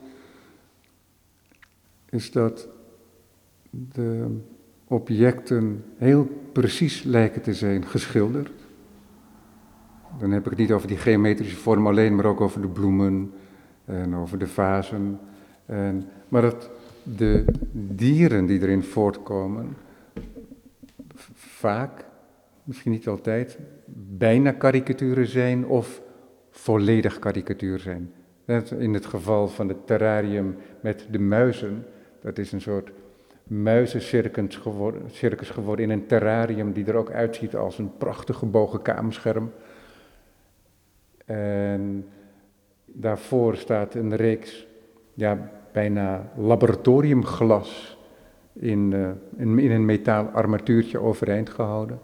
[2.15, 2.67] is dat
[3.69, 4.38] de
[4.88, 8.51] objecten heel precies lijken te zijn geschilderd.
[10.19, 13.32] Dan heb ik het niet over die geometrische vorm alleen, maar ook over de bloemen
[13.86, 15.19] en over de vazen.
[15.65, 16.69] En, maar dat
[17.04, 19.75] de dieren die erin voortkomen
[21.34, 22.06] vaak,
[22.63, 23.58] misschien niet altijd,
[24.17, 26.01] bijna karikaturen zijn of
[26.49, 28.12] volledig karikatuur zijn.
[28.78, 31.86] In het geval van het terrarium met de muizen
[32.25, 32.91] dat is een soort
[33.43, 38.81] muizencircus geworden, circus geworden in een terrarium die er ook uitziet als een prachtig gebogen
[38.81, 39.51] kamerscherm.
[41.25, 42.07] En
[42.85, 44.67] daarvoor staat een reeks,
[45.13, 47.97] ja, bijna laboratoriumglas
[48.53, 48.93] in,
[49.38, 51.99] in, in een metaal armatuurtje overeind gehouden.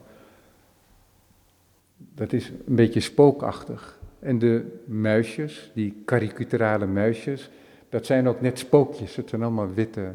[1.98, 4.00] Dat is een beetje spookachtig.
[4.20, 7.50] En de muisjes, die karikaturale muisjes,
[7.92, 9.16] dat zijn ook net spookjes.
[9.16, 10.12] Het zijn allemaal witte.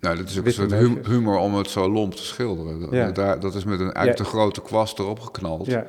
[0.00, 2.90] Nou, dat is ook een soort humor om het zo lomp te schilderen.
[2.90, 3.10] Ja.
[3.10, 5.66] Daar, dat is met een eigenlijk te grote kwast erop geknald.
[5.66, 5.86] Ja.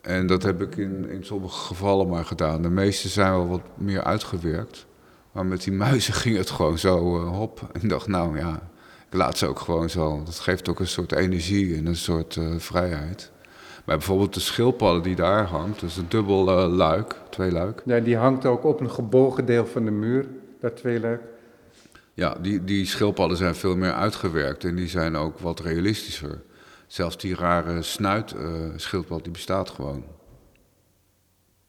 [0.00, 2.62] En dat heb ik in, in sommige gevallen maar gedaan.
[2.62, 4.86] De meeste zijn wel wat meer uitgewerkt.
[5.32, 7.68] Maar met die muizen ging het gewoon zo uh, hop.
[7.72, 8.70] En ik dacht, nou ja,
[9.08, 10.22] ik laat ze ook gewoon zo.
[10.24, 13.30] Dat geeft ook een soort energie en een soort uh, vrijheid.
[13.84, 17.82] Maar bijvoorbeeld de schildpadden die daar hangt, dus een dubbel uh, luik, twee luik.
[17.84, 20.26] Ja, die hangt ook op een gebogen deel van de muur,
[20.60, 21.20] dat twee luik.
[22.14, 26.42] Ja, die, die schildpadden zijn veel meer uitgewerkt en die zijn ook wat realistischer.
[26.86, 30.04] Zelfs die rare snuit uh, schildpad, die bestaat gewoon.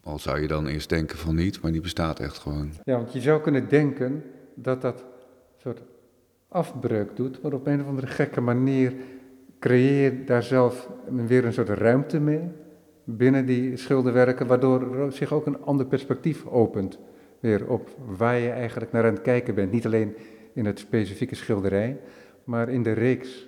[0.04, 2.74] Al zou je dan eerst denken van niet, maar die bestaat echt gewoon.
[2.84, 4.24] Ja, want je zou kunnen denken
[4.56, 5.82] dat dat een soort
[6.48, 8.94] afbreuk doet, maar op een of andere gekke manier
[9.64, 10.90] creëer je daar zelf
[11.28, 12.42] weer een soort ruimte mee
[13.04, 17.00] binnen die schilderwerken, waardoor zich ook een ander perspectief opent
[17.40, 19.72] weer op waar je eigenlijk naar aan het kijken bent.
[19.72, 20.16] Niet alleen
[20.54, 22.00] in het specifieke schilderij,
[22.44, 23.48] maar in de reeks.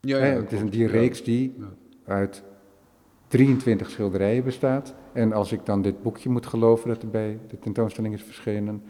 [0.00, 1.54] Ja, ja, het is een die reeks die
[2.04, 2.42] uit
[3.28, 4.94] 23 schilderijen bestaat.
[5.12, 8.82] En als ik dan dit boekje moet geloven dat er bij de tentoonstelling is verschenen,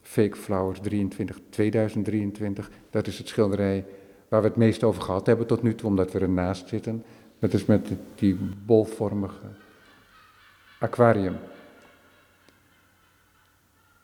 [0.00, 3.84] Fake Flowers 23, 2023, dat is het schilderij
[4.28, 7.04] waar we het meest over gehad hebben tot nu toe, omdat we ernaast zitten.
[7.38, 9.46] Dat is met die bolvormige
[10.78, 11.36] aquarium.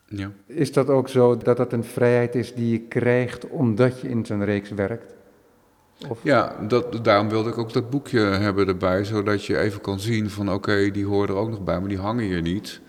[0.06, 0.30] Ja.
[0.46, 4.26] Is dat ook zo dat dat een vrijheid is die je krijgt omdat je in
[4.26, 5.14] zo'n reeks werkt?
[6.08, 6.18] Of?
[6.22, 10.30] Ja, dat, daarom wilde ik ook dat boekje hebben erbij, zodat je even kan zien
[10.30, 12.80] van oké, die horen er ook nog bij, maar die hangen hier niet.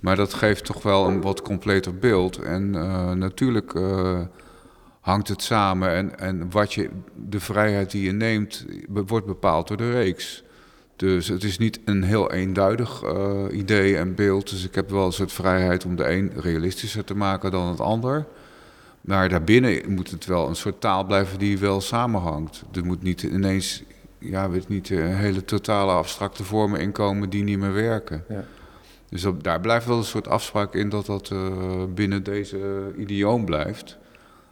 [0.00, 2.38] Maar dat geeft toch wel een wat completer beeld.
[2.38, 4.20] En uh, natuurlijk uh,
[5.04, 6.90] hangt het samen en, en wat je,
[7.28, 10.44] de vrijheid die je neemt, wordt bepaald door de reeks.
[10.96, 14.50] Dus het is niet een heel eenduidig uh, idee en beeld.
[14.50, 17.80] Dus ik heb wel een soort vrijheid om de een realistischer te maken dan het
[17.80, 18.26] ander.
[19.00, 22.64] Maar daarbinnen moet het wel een soort taal blijven die wel samenhangt.
[22.72, 23.82] Er moet niet ineens,
[24.18, 28.24] ja, weet niet, een hele totale abstracte vormen inkomen die niet meer werken.
[28.28, 28.44] Ja.
[29.08, 31.38] Dus daar blijft wel een soort afspraak in dat dat uh,
[31.94, 33.98] binnen deze idioom blijft.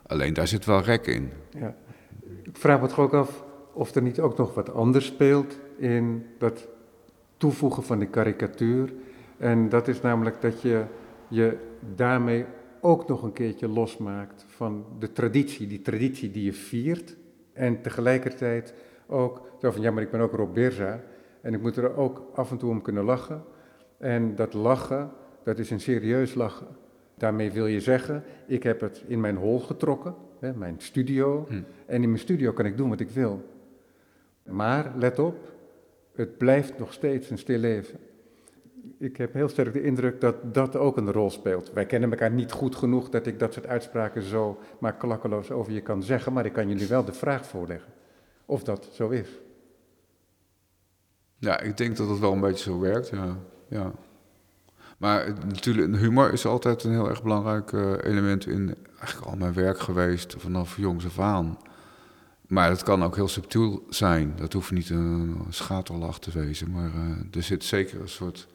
[0.07, 1.31] Alleen daar zit wel rek in.
[1.51, 1.77] Ja.
[2.43, 6.27] Ik vraag me toch ook af of er niet ook nog wat anders speelt in
[6.39, 6.69] dat
[7.37, 8.93] toevoegen van die karikatuur.
[9.37, 10.85] En dat is namelijk dat je
[11.29, 11.57] je
[11.97, 12.45] daarmee
[12.81, 17.17] ook nog een keertje losmaakt van de traditie, die traditie die je viert.
[17.53, 18.75] En tegelijkertijd
[19.07, 21.01] ook zo van, ja, maar ik ben ook Rob Beerza
[21.41, 23.45] en ik moet er ook af en toe om kunnen lachen.
[23.99, 25.11] En dat lachen,
[25.45, 26.67] dat is een serieus lachen.
[27.23, 31.47] Daarmee wil je zeggen, ik heb het in mijn hol getrokken, hè, mijn studio.
[31.49, 31.63] Hm.
[31.87, 33.49] En in mijn studio kan ik doen wat ik wil.
[34.43, 35.37] Maar let op,
[36.15, 37.99] het blijft nog steeds een stil leven.
[38.99, 41.73] Ik heb heel sterk de indruk dat dat ook een rol speelt.
[41.73, 45.73] Wij kennen elkaar niet goed genoeg dat ik dat soort uitspraken zo maar klakkeloos over
[45.73, 47.93] je kan zeggen, maar ik kan jullie wel de vraag voorleggen
[48.47, 49.41] of dat zo is.
[51.39, 53.37] Ja, ik denk dat het wel een beetje zo werkt, ja.
[53.69, 53.93] ja.
[55.03, 59.53] Maar natuurlijk, humor is altijd een heel erg belangrijk uh, element in eigenlijk al mijn
[59.53, 61.59] werk geweest, vanaf jongs af aan.
[62.47, 64.33] Maar het kan ook heel subtiel zijn.
[64.37, 66.71] Dat hoeft niet een schaterlach te wezen.
[66.71, 68.49] Maar uh, er zit zeker een soort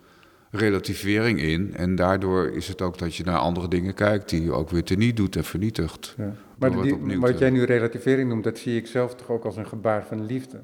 [0.51, 1.75] relativering in.
[1.75, 4.83] En daardoor is het ook dat je naar andere dingen kijkt die je ook weer
[4.83, 6.13] teniet doet en vernietigt.
[6.17, 6.33] Ja.
[6.57, 9.67] Maar die, wat jij nu relativering noemt, dat zie ik zelf toch ook als een
[9.67, 10.63] gebaar van liefde.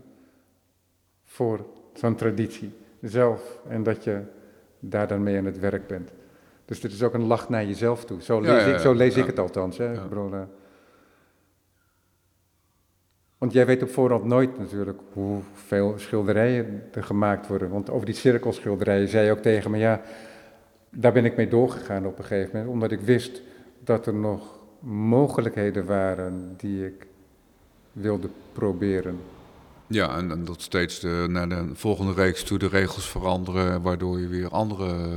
[1.26, 3.60] Voor zo'n traditie zelf.
[3.68, 4.22] En dat je
[4.90, 6.12] daar dan mee aan het werk bent.
[6.66, 8.22] Dus dit is ook een lach naar jezelf toe.
[8.22, 9.78] Zo lees, ik, zo lees ik het althans.
[9.78, 9.94] Hè,
[13.38, 17.70] Want jij weet op voorhand nooit natuurlijk hoeveel schilderijen er gemaakt worden.
[17.70, 20.02] Want over die cirkelschilderijen zei je ook tegen me, ja,
[20.90, 22.74] daar ben ik mee doorgegaan op een gegeven moment.
[22.74, 23.42] Omdat ik wist
[23.80, 27.08] dat er nog mogelijkheden waren die ik
[27.92, 29.20] wilde proberen.
[29.88, 34.28] Ja, en, dat steeds de, naar de volgende reeks toe de regels veranderen, waardoor je
[34.28, 35.10] weer andere eh,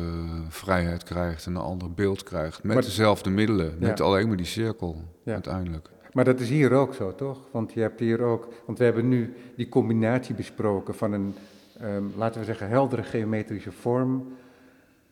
[0.48, 2.62] vrijheid krijgt en een ander beeld krijgt.
[2.62, 5.90] Met dezelfde middelen, met alleen maar die cirkel uiteindelijk.
[6.12, 7.38] Maar dat is hier ook zo, toch?
[7.50, 11.34] Want je hebt hier ook, want we hebben nu die combinatie besproken van een,
[11.80, 14.36] ehm, laten we zeggen, heldere geometrische vorm,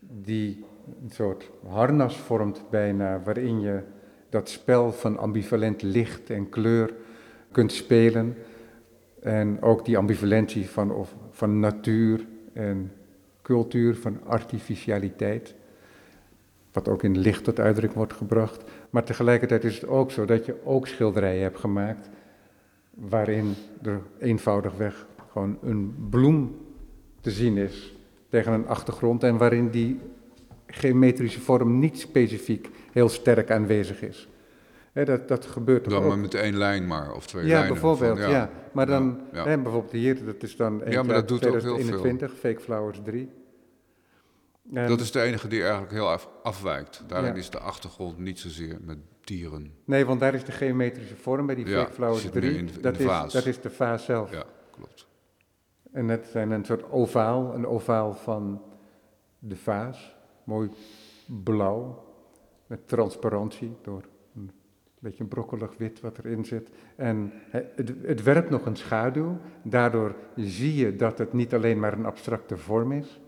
[0.01, 0.65] die
[1.03, 3.83] een soort harnas vormt bijna, waarin je
[4.29, 6.95] dat spel van ambivalent licht en kleur
[7.53, 8.37] kunt spelen.
[9.25, 12.93] En ook die ambivalentie van, of, van natuur en
[13.43, 15.55] cultuur, van artificialiteit.
[16.73, 18.65] wat ook in licht tot uitdrukking wordt gebracht.
[18.91, 22.09] Maar tegelijkertijd is het ook zo dat je ook schilderijen hebt gemaakt
[22.91, 26.57] waarin er eenvoudigweg gewoon een bloem
[27.21, 27.97] te zien is
[28.29, 30.01] tegen een achtergrond en waarin die
[30.67, 34.29] geometrische vorm niet specifiek heel sterk aanwezig is.
[34.95, 36.09] Dat, dat gebeurt toch Dan ook.
[36.09, 37.69] maar met één lijn maar, of twee Ja, lijnen.
[37.73, 38.51] bijvoorbeeld, van- ja.
[38.73, 39.49] Maar dan, Ja, ja.
[39.49, 41.75] Hè, bijvoorbeeld hier, dat is dan Ja, maar dat doet ook heel veel.
[41.75, 43.31] 2021, Fake Flowers 3.
[44.73, 47.03] En- Dat is de enige die eigenlijk heel af- afwijkt.
[47.07, 47.39] Daarin Ja.
[47.39, 49.73] is de achtergrond niet zozeer met dieren.
[49.85, 52.57] Nee, want daar is de geometrische vorm bij die Ja, Fake Flowers zit meer 3.
[52.59, 53.33] in de- in dat, de is, vaas.
[53.33, 54.33] dat is de vaas zelf.
[54.33, 55.07] Ja, klopt.
[55.93, 58.63] En dat zijn een soort ovaal, een ovaal van
[59.39, 60.17] de vaas.
[60.45, 60.71] Mooi
[61.45, 62.05] blauw,
[62.67, 64.03] met transparantie door
[65.05, 66.69] een beetje brokkelig wit wat erin zit.
[66.97, 69.39] En het, het werpt nog een schaduw.
[69.63, 73.21] Daardoor zie je dat het niet alleen maar een abstracte vorm is.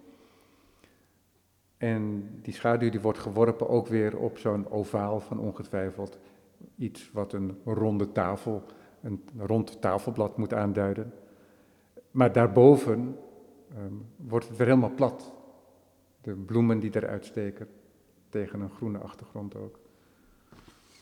[1.77, 6.19] En die schaduw die wordt geworpen ook weer op zo'n ovaal van ongetwijfeld
[6.77, 8.62] iets wat een ronde tafel,
[9.03, 11.12] een rond tafelblad moet aanduiden.
[12.11, 13.19] Maar daarboven
[13.71, 15.35] ehm, wordt het weer helemaal plat.
[16.21, 17.69] De bloemen die eruit steken,
[18.29, 19.79] tegen een groene achtergrond ook.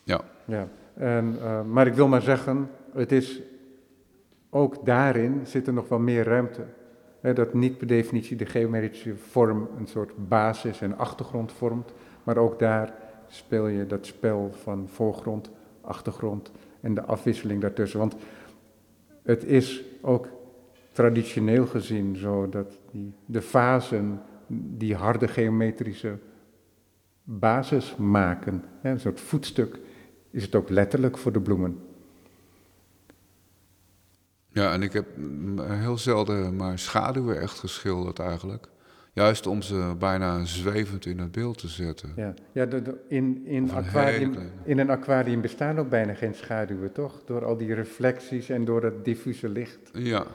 [0.04, 0.20] Ja.
[0.44, 3.42] Ja, en, eh, maar ik wil maar zeggen, het is
[4.50, 6.64] ook daarin zit er nog wel meer ruimte.
[7.34, 11.92] Dat niet per definitie de geometrische vorm een soort basis en achtergrond vormt,
[12.24, 12.94] maar ook daar
[13.26, 17.98] speel je dat spel van voorgrond, achtergrond en de afwisseling daartussen.
[17.98, 18.16] Want
[19.22, 20.28] het is ook
[20.92, 24.20] traditioneel gezien zo dat die, de fasen
[24.76, 26.18] die harde geometrische
[27.22, 29.78] basis maken, een soort voetstuk,
[30.34, 31.78] is het ook letterlijk voor de bloemen.
[34.48, 35.06] Ja, en ik heb
[35.62, 38.68] heel zelden maar schaduwen echt geschilderd eigenlijk.
[39.12, 42.12] Juist om ze bijna zwevend in het beeld te zetten.
[42.16, 46.92] Ja, ja de- de- in, in, aquarium, in een aquarium bestaan ook bijna geen schaduwen,
[46.92, 47.22] toch?
[47.24, 49.90] Door al die reflecties en door dat diffuse licht.
[49.92, 50.26] Ja,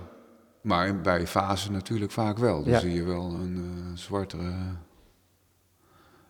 [0.61, 2.63] maar bij fasen natuurlijk vaak wel.
[2.63, 2.79] Dan Ja.
[2.79, 4.51] zie je wel een eh zwartere...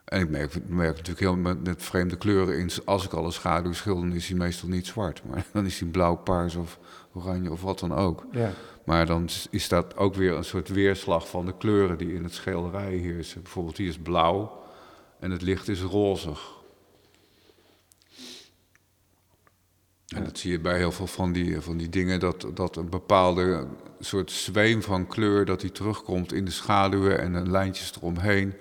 [0.09, 2.69] En ik merk, merk natuurlijk heel met, met vreemde kleuren in.
[2.85, 5.21] Als ik al een schaduw schilder, dan is hij meestal niet zwart.
[5.29, 6.79] Maar dan is hij blauw, paars of
[7.13, 8.25] oranje of wat dan ook.
[8.31, 8.51] Ja,
[8.85, 12.23] Maar dan is- is dat ook weer een soort weerslag van de kleuren die in
[12.23, 13.41] het schilderij heersen.
[13.41, 14.63] Bijvoorbeeld hier is blauw
[15.19, 16.57] en het licht is rozig.
[20.15, 22.89] En dat zie je bij heel veel van die, van die dingen, dat, dat een
[22.89, 23.67] bepaalde
[23.99, 28.53] soort zweem van kleur, dat die terugkomt in de schaduwen en de lijntjes eromheen.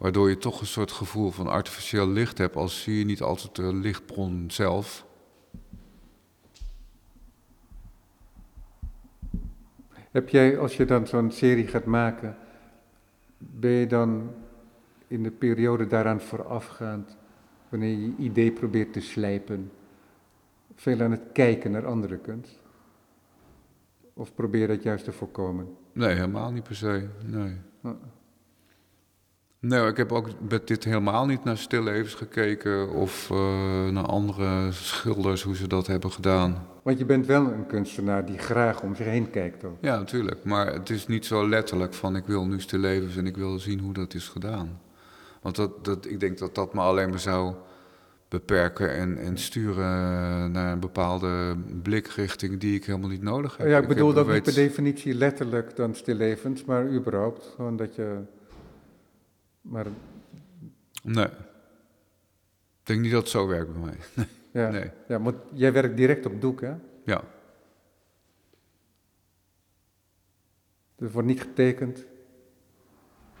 [0.00, 3.56] Waardoor je toch een soort gevoel van artificieel licht hebt, als zie je niet altijd
[3.56, 5.06] de lichtbron zelf.
[10.10, 12.36] Heb jij, als je dan zo'n serie gaat maken,
[13.38, 14.30] ben je dan
[15.06, 17.16] in de periode daaraan voorafgaand,
[17.68, 19.72] wanneer je je idee probeert te slijpen,
[20.74, 22.60] veel aan het kijken naar andere kunst?
[24.14, 25.76] Of probeer je dat juist te voorkomen?
[25.92, 27.08] Nee, helemaal niet per se.
[27.24, 27.56] Nee.
[27.82, 27.92] Huh.
[29.60, 34.72] Nee, ik heb ook met dit helemaal niet naar stillevens gekeken of eh, naar andere
[34.72, 36.66] schilders, hoe ze dat hebben gedaan.
[36.82, 39.76] Want je bent wel een kunstenaar die graag om zich heen kijkt ook.
[39.80, 40.44] Ja, natuurlijk.
[40.44, 43.80] Maar het is niet zo letterlijk van ik wil nu stillevens en ik wil zien
[43.80, 44.80] hoe dat is gedaan.
[45.42, 47.54] Want dat, dat, ik denk dat dat me alleen maar zou
[48.28, 53.68] beperken en, en sturen naar een bepaalde blikrichting die ik helemaal niet nodig heb.
[53.68, 57.52] Ja, ik bedoel dat niet weet- per definitie letterlijk dan stillevens, maar überhaupt.
[57.56, 58.18] Gewoon dat je...
[59.60, 59.86] Maar
[61.02, 61.24] Nee.
[61.24, 64.26] Ik denk niet dat het zo werkt bij mij.
[64.62, 64.90] ja, Nee.
[65.08, 65.20] ja,
[65.52, 66.74] jij werkt direct op doek, hè?
[67.04, 67.22] Ja.
[70.96, 72.04] Dus er wordt niet getekend.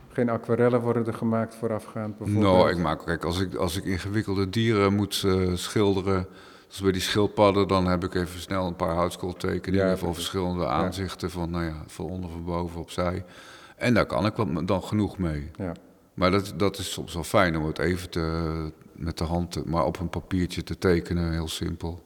[0.08, 2.54] Geen aquarellen worden er gemaakt voorafgaand bijvoorbeeld.
[2.54, 6.26] Nou, ik maak, kijk, als ik, als ik ingewikkelde dieren moet eh, schilderen,
[6.60, 10.66] zoals bij die schildpadden, dan heb ik even snel een paar houtskooltekeningen Ja, van verschillende
[10.66, 13.24] aanzichten, van, nou ja, van onder, van boven, opzij.
[13.76, 15.50] En daar kan ik wel- dan genoeg mee.
[15.56, 15.72] Ja.
[16.20, 19.62] Maar dat, dat is soms wel fijn om het even te, met de hand, te-
[19.66, 22.02] maar op een papiertje te tekenen, heel simpel.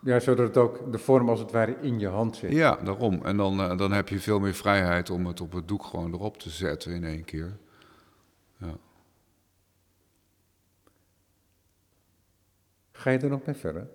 [0.00, 2.52] ja, zodat het ook de vorm als het ware in je hand zit.
[2.52, 3.20] Ja, daarom.
[3.24, 6.12] En dan, eh, dan heb je veel meer vrijheid om het op het doek gewoon
[6.12, 7.56] erop te zetten in één keer.
[8.56, 8.76] Ja.
[12.92, 13.88] Ga je er nog mee verder?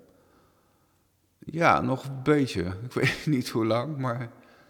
[1.39, 2.61] ja, nog een beetje.
[2.83, 4.29] Ik weet niet hoe lang, maar...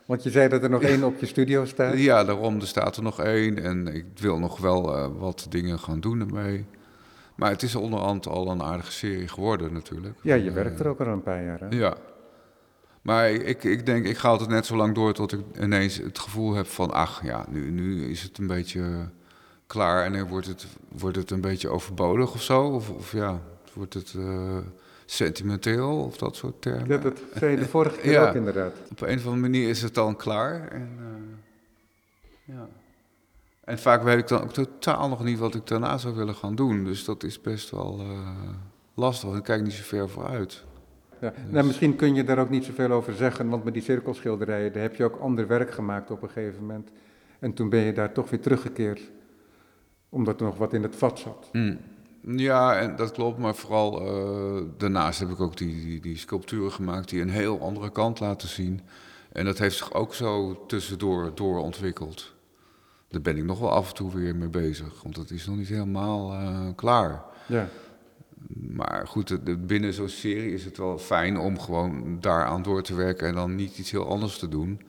[0.09, 1.97] Want je zei dat er nog één op je studio staat.
[1.97, 5.79] Ja, daarom, er staat er nog één en ik wil nog wel eh, wat dingen
[5.79, 6.65] gaan doen ermee.
[7.35, 10.15] Maar het is onderhand al een aardige serie geworden natuurlijk.
[10.21, 11.75] Ja, je Eh, werkt er ook al een paar jaar.
[11.75, 11.97] Ja.
[13.01, 16.19] Maar ik, ik denk, ik ga altijd net zo lang door tot ik ineens het
[16.19, 19.09] gevoel heb van, ach ja, nu, nu is het een beetje
[19.67, 22.61] klaar en dan wordt het, wordt het een beetje overbodig of zo?
[22.61, 23.41] Of, of ja,
[23.73, 24.57] wordt het uh,
[25.11, 26.87] sentimenteel of dat soort termen?
[26.87, 28.73] Ja, dat zei je de vorige keer ook inderdaad.
[28.91, 30.67] Op een of andere manier is het dan klaar.
[30.67, 32.67] En, uh, ja.
[33.63, 36.55] en vaak weet ik dan ook totaal nog niet wat ik daarna zou willen gaan
[36.55, 36.83] doen.
[36.83, 38.29] Dus dat is best wel uh,
[38.93, 39.35] lastig.
[39.35, 40.63] Ik kijk niet zo ver vooruit.
[41.21, 41.29] Ja.
[41.29, 44.73] Dus- nou, misschien kun je daar ook niet zoveel over zeggen, want met die cirkelschilderijen
[44.73, 46.89] daar heb je ook ander werk gemaakt op een gegeven moment.
[47.39, 49.01] En toen ben je daar toch weer teruggekeerd,
[50.09, 51.49] omdat er nog wat in het vat zat.
[51.51, 51.79] Mm.
[52.21, 56.71] Ja, en dat klopt, maar vooral uh, daarnaast heb ik ook die, die, die, sculpturen
[56.71, 58.81] gemaakt die een heel andere kant laten zien.
[59.31, 62.33] En dat heeft zich ook zo tussendoor doorontwikkeld.
[63.07, 65.55] Daar ben ik nog wel af en toe weer mee bezig, want dat is nog
[65.57, 67.23] niet helemaal uh, klaar.
[67.47, 67.67] Ja.
[68.57, 73.27] Maar goed, binnen zo'n serie is het wel fijn om gewoon daaraan door te werken
[73.27, 74.81] en dan niet iets heel anders te doen.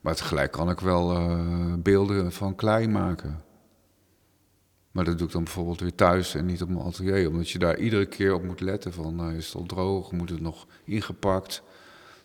[0.00, 3.42] Maar tegelijk kan ik wel uh, beelden van klei maken.
[4.92, 7.28] Maar dat doe ik dan bijvoorbeeld weer thuis en niet op mijn atelier.
[7.28, 10.30] Omdat je daar iedere keer op moet letten van uh, is het al droog, moet
[10.30, 11.62] het nog ingepakt.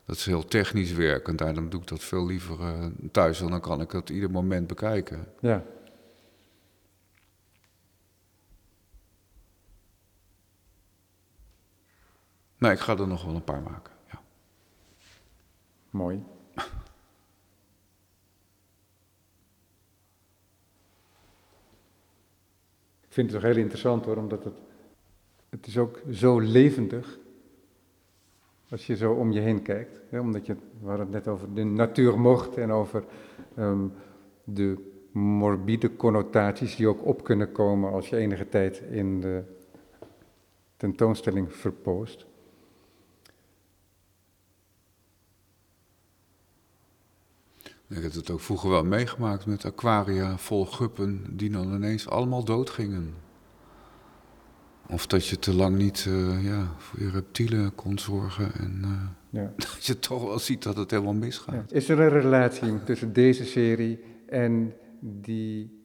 [0.06, 3.40] Dat is heel technisch werk en daarom doe ik dat veel liever uh, thuis.
[3.40, 5.28] Want dan kan ik dat ieder moment bekijken.
[5.40, 5.64] Ja.
[12.58, 13.94] Nee, ik ga er nog wel een paar maken.
[14.12, 14.22] Ja.
[15.90, 16.24] Mooi.
[23.18, 24.58] Vind het toch heel interessant hoor, omdat het,
[25.50, 27.20] het is ook zo levendig.
[28.70, 30.02] Als je zo om je heen kijkt.
[30.10, 33.04] Hè, omdat je, we hadden het net over de natuur mocht en over
[33.60, 33.94] um,
[34.44, 34.78] de
[35.12, 39.44] morbide connotaties die ook op kunnen komen als je enige tijd in de
[40.78, 42.26] tentoonstelling verpoost.
[47.90, 52.44] Ik heb het ook vroeger wel meegemaakt met aquaria vol guppen die dan ineens allemaal
[52.44, 53.14] doodgingen.
[54.90, 59.42] Of dat je te lang niet uh, ja, voor je reptielen kon zorgen en uh,
[59.42, 59.54] ja.
[59.66, 61.70] dat je toch wel ziet dat het helemaal misgaat.
[61.70, 61.76] Ja.
[61.76, 65.84] Is er een relatie tussen deze serie en die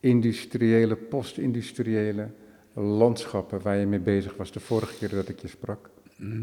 [0.00, 2.30] industriële, post-industriële
[2.74, 5.90] landschappen waar je mee bezig was de vorige keer dat ik je sprak?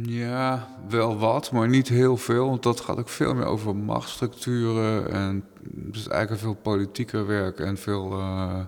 [0.01, 2.47] Ja, wel wat, maar niet heel veel.
[2.47, 5.11] Want dat gaat ook veel meer over machtsstructuren.
[5.11, 8.11] En dus eigenlijk veel politieker werk en veel.
[8.11, 8.59] Uh,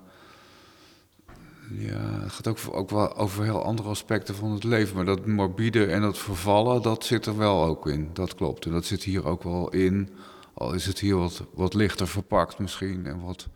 [1.72, 4.96] ja, het gaat ook, ook wel over heel andere aspecten van het leven.
[4.96, 8.10] Maar dat morbide en dat vervallen, dat zit er wel ook in.
[8.14, 8.66] Dat klopt.
[8.66, 10.10] En dat zit hier ook wel in.
[10.54, 13.06] Al is het hier wat, wat lichter verpakt misschien.
[13.06, 13.48] En wat.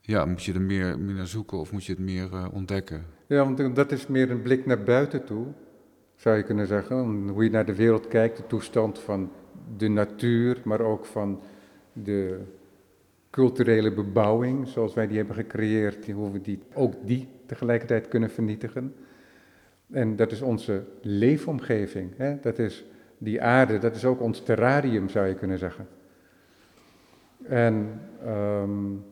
[0.00, 3.04] Ja, moet je er meer, naar zoeken of moet je het meer uh, ontdekken?
[3.26, 5.46] Ja, want dat is meer een blik naar buiten toe
[6.24, 7.28] zou je kunnen zeggen.
[7.28, 9.30] Hoe je naar de wereld kijkt, de toestand van
[9.76, 11.40] de natuur, maar ook van
[11.92, 12.40] de
[13.30, 18.94] culturele bebouwing, zoals wij die hebben gecreëerd, hoe we die, ook die tegelijkertijd kunnen vernietigen.
[19.90, 22.12] En dat is onze leefomgeving.
[22.16, 22.40] Hè?
[22.40, 22.84] Dat is
[23.18, 25.86] die aarde, dat is ook ons terrarium, zou je kunnen zeggen.
[27.42, 29.04] En um,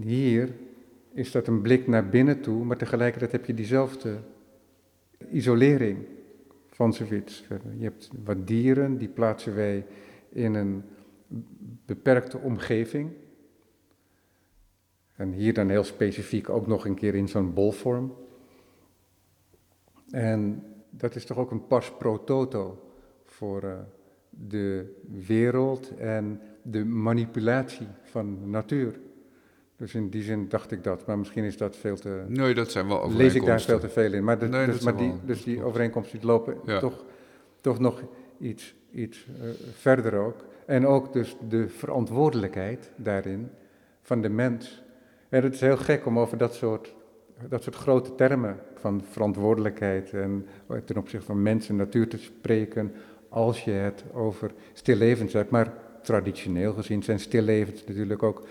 [0.00, 0.48] hier
[1.14, 4.18] is dat een blik naar binnen toe, maar tegelijkertijd heb je diezelfde
[5.30, 6.06] isolering
[6.66, 7.44] van zoiets.
[7.78, 9.86] Je hebt wat dieren, die plaatsen wij
[10.28, 10.82] in een
[11.86, 13.10] beperkte omgeving.
[15.16, 18.14] En hier dan heel specifiek ook nog een keer in zo'n bolvorm.
[20.10, 22.92] En dat is toch ook een pas pro toto
[23.24, 23.78] voor uh,
[24.30, 29.00] de wereld en de manipulatie van natuur.
[29.80, 32.24] Dus in die zin dacht ik dat, maar misschien is dat veel te.
[32.26, 34.24] Nee, dat zijn wel Lees ik daar veel te veel in.
[34.24, 37.04] Maar, de, nee, dus, maar die, dus die overeenkomsten die lopen toch,
[37.60, 38.02] toch nog
[38.38, 40.44] iets, iets uh, verder ook.
[40.66, 43.50] En ook dus de verantwoordelijkheid daarin
[44.02, 44.82] van de mens.
[45.28, 46.94] En het is heel gek om over dat soort,
[47.48, 50.46] dat soort grote termen van verantwoordelijkheid en
[50.84, 52.92] ten opzichte van mens en natuur te spreken
[53.28, 55.50] als je het over stillevens hebt.
[55.50, 55.72] Maar
[56.02, 58.46] traditioneel gezien zijn stillevens natuurlijk ook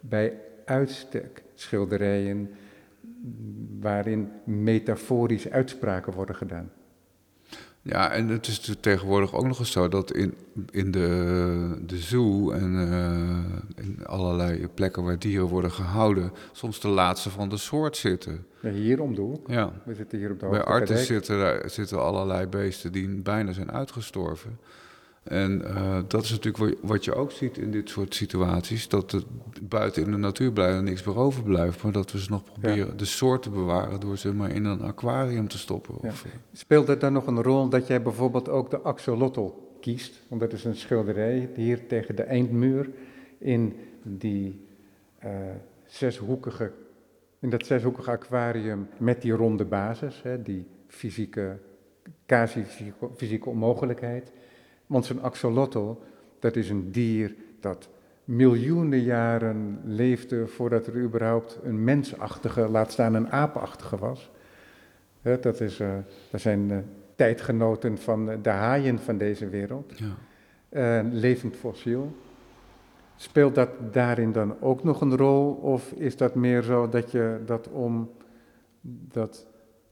[0.00, 0.32] bij
[0.64, 2.50] uitstek schilderijen
[3.80, 6.70] waarin metaforische uitspraken worden gedaan.
[7.82, 10.34] Ja, en het is tegenwoordig ook nog eens zo dat in,
[10.70, 16.88] in de, de zoo en uh, in allerlei plekken waar dieren worden gehouden, soms de
[16.88, 18.46] laatste van de soort zitten.
[18.60, 19.48] Ja, hier om de hoek.
[19.50, 19.72] Ja.
[19.84, 24.58] We zitten hier op de Bij artis zitten, zitten allerlei beesten die bijna zijn uitgestorven.
[25.24, 29.22] En uh, dat is natuurlijk wat je ook ziet in dit soort situaties: dat er
[29.62, 33.04] buiten in de natuur bijna niks meer overblijft, maar dat we ze nog proberen de
[33.04, 35.94] soort te bewaren door ze maar in een aquarium te stoppen.
[36.02, 36.08] Ja.
[36.08, 39.50] Of, Speelt het dan nog een rol dat jij bijvoorbeeld ook de axolotl
[39.80, 40.22] kiest?
[40.28, 42.90] Want dat is een schilderij hier tegen de eindmuur
[43.38, 44.66] in die
[45.24, 45.30] uh,
[45.86, 46.72] zeshoekige,
[47.38, 51.58] in dat zeshoekige aquarium met die ronde basis, hè, die fysieke,
[52.26, 54.32] quasi-fysieke onmogelijkheid.
[54.86, 55.94] Want zo'n axolotl,
[56.38, 57.88] dat is een dier dat
[58.24, 64.30] miljoenen jaren leefde voordat er überhaupt een mensachtige, laat staan een aapachtige was.
[65.22, 65.92] dat, is, uh,
[66.30, 66.78] dat zijn uh,
[67.14, 69.92] tijdgenoten van de haaien van deze wereld.
[69.96, 71.02] Ja.
[71.04, 72.16] Uh, levend fossiel.
[73.16, 75.52] Speelt dat daarin dan ook nog een rol?
[75.52, 78.10] Of is dat meer zo dat je dat om
[78.84, 79.46] dat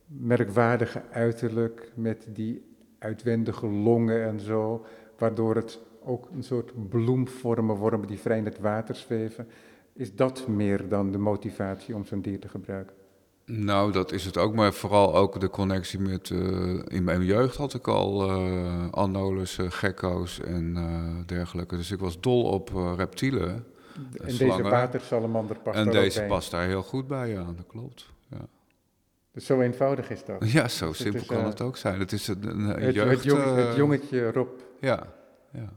[0.07, 2.72] merkwaardige uiterlijk met die
[3.03, 4.85] uitwendige longen en zo,
[5.19, 9.49] waardoor het ook een soort bloemvormen worden die vrij in het water zweven.
[9.93, 12.97] Is dat meer dan de motivatie om zo'n dier te gebruiken?
[13.45, 16.31] Nou, dat is het ook, maar vooral ook de connectie met.
[16.31, 20.77] Uh, in mijn jeugd had ik al uh, anoles, uh, gekko's en
[21.27, 21.77] dergelijke.
[21.77, 23.65] Dus ik was dol op reptielen.
[24.25, 28.11] En deze watersalamander past En deze past daar heel goed bij, ja, dat klopt.
[28.29, 28.47] Ja.
[29.33, 30.53] Dus zo eenvoudig is dat.
[30.53, 31.99] Ja, zo dus simpel kan het ook zijn.
[31.99, 33.25] Het is een, een het, jeugd...
[33.25, 34.49] Het, het jongetje Rob.
[34.81, 35.13] Ja,
[35.51, 35.73] ja.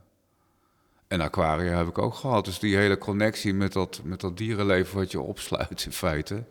[1.08, 2.46] En aquaria heb ik ook gehad.
[2.46, 6.44] Dus die hele connectie met dat, met dat dierenleven wat je opsluit in feite.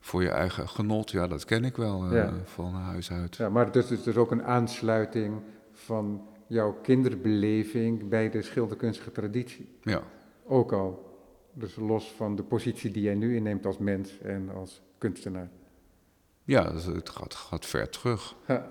[0.00, 3.36] Voor je eigen genot, ja, dat ken ik wel uh, van huis uit.
[3.36, 5.40] Ja, maar dus, is dus ook een aansluiting
[5.72, 9.68] van jouw kinderbeleving bij de schilderkunstige traditie.
[9.82, 10.02] Ja.
[10.46, 11.18] Ook al.
[11.52, 15.48] Dus los van de positie die jij nu inneemt als mens en als kunstenaar.
[16.44, 18.34] Ja, dus het gaat, gaat ver terug.
[18.46, 18.66] Ja.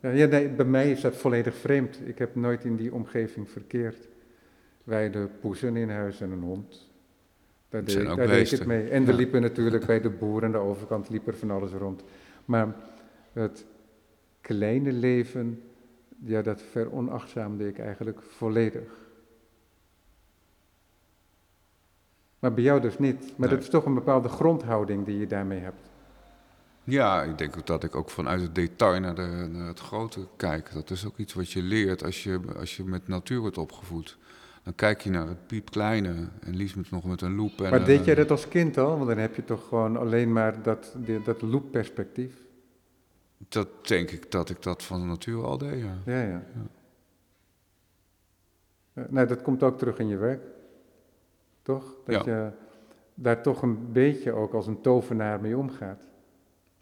[0.00, 0.10] Ja.
[0.10, 1.98] ja nee, bij mij is dat volledig vreemd.
[2.04, 4.08] Ik heb nooit in die omgeving verkeerd.
[4.84, 6.90] Wij de poezen in huis en een hond.
[7.68, 8.88] Daar, deed, daar deed ik het mee.
[8.88, 12.02] En er liepen natuurlijk bij de boer aan de overkant liep er van alles rond.
[12.44, 12.74] Maar
[13.32, 13.66] het
[14.40, 15.62] kleine leven,
[16.18, 19.00] ja, dat veronachtzaamde ik eigenlijk volledig.
[22.38, 23.32] Maar bij jou dus niet.
[23.36, 25.91] Maar dat is toch een bepaalde grondhouding die je daarmee hebt.
[26.84, 30.26] Ja, ik denk ook dat ik ook vanuit het detail naar, de, naar het grote
[30.36, 30.72] kijk.
[30.72, 34.18] Dat is ook iets wat je leert als je, als je met natuur wordt opgevoed.
[34.62, 37.60] Dan kijk je naar het piepkleine en liefst met, nog met een loop.
[37.60, 38.96] En, maar deed jij dat als kind al?
[38.96, 42.34] Want dan heb je toch gewoon alleen maar dat, dat loopperspectief?
[43.48, 45.98] Dat denk ik dat ik dat van de natuur al deed, ja.
[46.04, 46.44] Ja, ja.
[48.94, 49.06] ja.
[49.08, 50.42] Nou, dat komt ook terug in je werk.
[51.62, 51.94] Toch?
[52.04, 52.50] Dat je
[53.14, 56.02] daar toch een beetje ook als een tovenaar mee omgaat.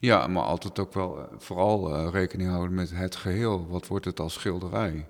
[0.00, 3.66] Ja, maar altijd ook wel eh, vooral uh, rekening houden met het geheel.
[3.68, 5.06] Wat wordt het als schilderij?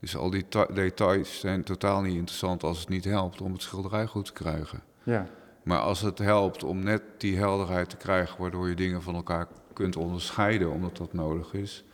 [0.00, 4.06] Dus al die details zijn totaal niet interessant als het niet helpt om het schilderij
[4.06, 4.82] goed te krijgen.
[5.02, 5.26] Ja.
[5.62, 9.46] Maar als het helpt om net die helderheid te krijgen, waardoor je dingen van elkaar
[9.72, 11.84] kunt onderscheiden, omdat dat nodig is,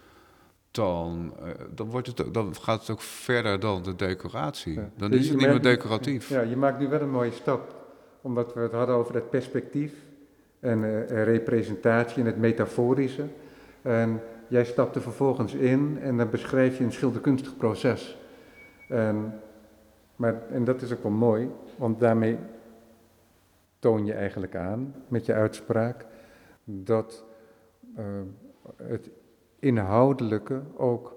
[0.70, 4.80] dan, uh, dan, wordt het, dan gaat het ook verder dan de decoratie.
[4.96, 6.28] Dan dus is het niet meer decoratief.
[6.28, 7.74] Ja, je maakt nu wel een mooie stap,
[8.20, 9.92] omdat we het hadden over het perspectief
[10.60, 13.24] en uh, representatie en het metaforische.
[13.82, 18.18] En jij stapte vervolgens in en dan beschrijf je een schilderkunstig proces.
[18.88, 19.40] En,
[20.16, 22.38] maar, en dat is ook wel mooi, want daarmee
[23.78, 26.06] toon je eigenlijk aan met je uitspraak
[26.64, 27.24] dat
[27.98, 28.04] uh,
[28.82, 29.10] het
[29.58, 31.16] inhoudelijke ook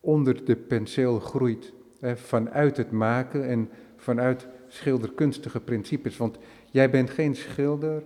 [0.00, 1.72] onder de penseel groeit.
[2.00, 6.16] Hè, vanuit het maken en vanuit schilderkunstige principes.
[6.16, 6.38] Want
[6.70, 8.02] jij bent geen schilder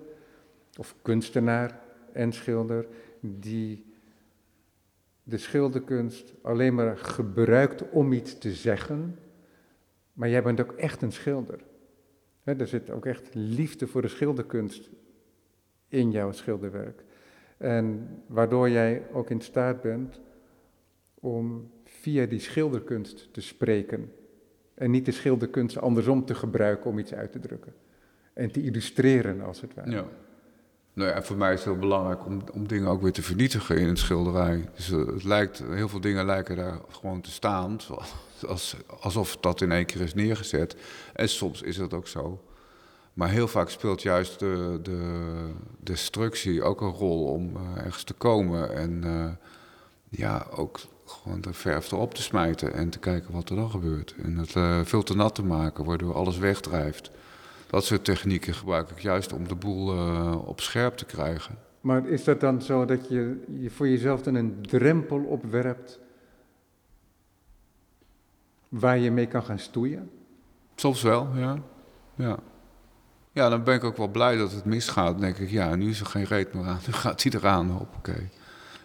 [0.83, 1.81] of kunstenaar
[2.13, 2.87] en schilder
[3.21, 3.85] die
[5.23, 9.19] de schilderkunst alleen maar gebruikt om iets te zeggen,
[10.13, 11.59] maar jij bent ook echt een schilder.
[12.45, 14.91] er zit ook echt liefde voor de schilderkunst
[15.89, 17.05] in jouw schilderwerk.
[17.57, 20.21] En waardoor jij ook in staat bent
[21.15, 24.13] om via die schilderkunst te spreken.
[24.75, 27.75] En niet de schilderkunst andersom te gebruiken om iets uit te drukken.
[28.33, 29.91] En te illustreren als het ware.
[29.91, 30.07] Ja.
[30.95, 33.77] Nou ja, voor mij is het heel belangrijk om, om dingen ook weer te vernietigen
[33.77, 34.69] in een schilderij.
[34.77, 37.81] Dus uh, het lijkt, heel veel dingen lijken daar gewoon te staan,
[38.37, 40.77] zoals, alsof dat in één keer is neergezet.
[41.13, 42.43] En soms is dat ook zo.
[43.13, 48.15] Maar heel vaak speelt juist de, de destructie ook een rol om uh, ergens te
[48.15, 48.75] komen.
[48.75, 49.31] En uh,
[50.09, 54.15] ja, ook gewoon de verf erop te smijten en te kijken wat er dan gebeurt.
[54.23, 57.11] En het veel te nat te maken, waardoor alles wegdrijft.
[57.73, 61.59] Dat soort technieken gebruik ik juist om de boel uh, op scherp te krijgen.
[61.81, 66.01] Maar is dat dan zo dat je, je voor jezelf dan een drempel opwerpt
[68.69, 70.11] waar je mee kan gaan stoeien?
[70.75, 71.59] Soms wel, ja.
[72.15, 72.39] ja.
[73.33, 75.13] Ja, dan ben ik ook wel blij dat het misgaat.
[75.13, 76.81] Dan denk ik, ja, nu is er geen reet meer aan.
[76.87, 78.29] Nu gaat hij eraan, hoppakee.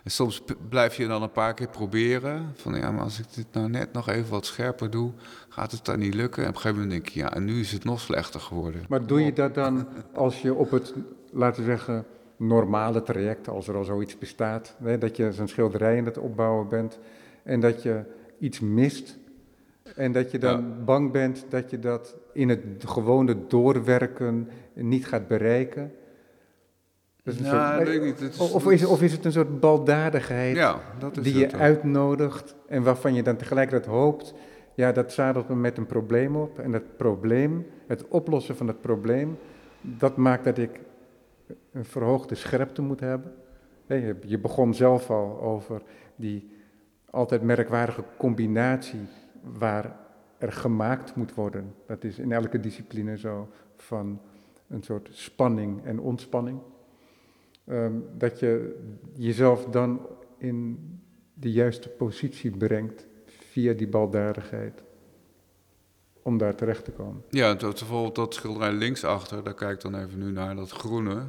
[0.08, 2.52] En soms blijf je dan een paar keer proberen.
[2.54, 5.12] Van ja, maar als ik dit nou net nog even wat scherper doe,
[5.50, 6.44] gaat het dan niet lukken.
[6.44, 8.86] En op een gegeven moment denk je, ja, en nu is het nog slechter geworden.
[8.90, 10.94] Maar doe je dat dan als je op het,
[11.32, 12.06] laten we zeggen,
[12.38, 16.68] normale traject, als er al zoiets bestaat, hè, dat je zo'n schilderij in het opbouwen
[16.68, 17.00] bent
[17.44, 18.04] en dat je
[18.40, 19.18] iets mist
[19.96, 25.28] en dat je dan bang bent dat je dat in het gewone doorwerken niet gaat
[25.28, 25.92] bereiken?
[27.36, 28.38] Ja, weet ik niet.
[28.38, 30.80] of, is, of is het een soort baldadigheid ja,
[31.22, 34.34] die je uitnodigt en waarvan je dan tegelijkertijd hoopt,
[34.74, 36.60] ja, dat zadelt me met een probleem op.
[36.60, 39.38] En dat probleem, het oplossen van het probleem,
[39.82, 40.80] dat maakt dat ik
[41.72, 43.34] een verhoogde scherpte moet hebben.
[44.26, 45.82] Je begon zelf al over
[46.16, 46.52] die
[47.10, 49.08] altijd merkwaardige combinatie
[49.58, 49.96] waar
[50.38, 51.74] er gemaakt moet worden.
[51.86, 54.22] Dat is in elke discipline zo van
[54.68, 56.60] een soort spanning en ontspanning.
[57.68, 58.80] Ehm, dat je
[59.16, 60.08] jezelf dan
[60.38, 60.80] in
[61.34, 64.84] de juiste positie brengt via die baldadigheid.
[66.22, 67.24] Om daar terecht te komen.
[67.30, 71.24] Ja, bijvoorbeeld dat schilderij linksachter, daar kijk ik dan even nu naar, dat groene.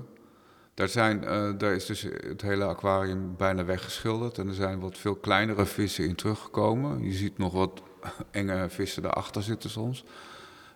[0.74, 4.38] Daar, zijn, uh, daar is dus het hele aquarium bijna weggeschilderd.
[4.38, 7.04] En er zijn wat veel kleinere vissen in teruggekomen.
[7.04, 7.82] Je ziet nog wat
[8.30, 10.04] enge vissen daarachter zitten soms.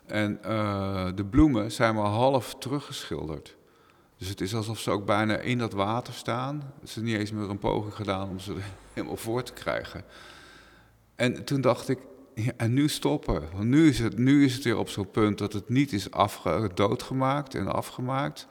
[0.05, 3.55] En uh, de bloemen zijn maar half teruggeschilderd.
[4.23, 6.73] Dus het is alsof ze ook bijna in dat water staan.
[6.83, 8.55] Ze hebben niet eens meer een poging gedaan om ze
[8.93, 10.03] helemaal voor te krijgen.
[11.15, 11.99] En toen dacht ik,
[12.35, 13.43] ja, en nu stoppen.
[13.53, 16.11] Want nu is het, nu is het weer op zo'n punt dat het niet is
[16.11, 18.47] afge, doodgemaakt en afgemaakt.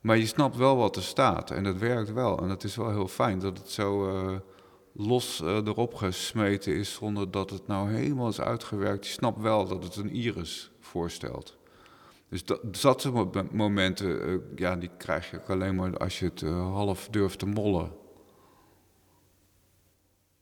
[0.00, 2.38] Maar je snapt wel wat er staat en dat werkt wel.
[2.38, 4.36] En het is wel heel fijn dat het zo uh,
[4.92, 9.06] los uh, erop gesmeten is zonder dat het nou helemaal is uitgewerkt.
[9.06, 11.58] Je snapt wel dat het een iris voorstelt.
[12.30, 17.08] Dus dat, soort momenten, uh, ja, die krijg je alleen maar als je het half
[17.08, 17.90] durft te mollen.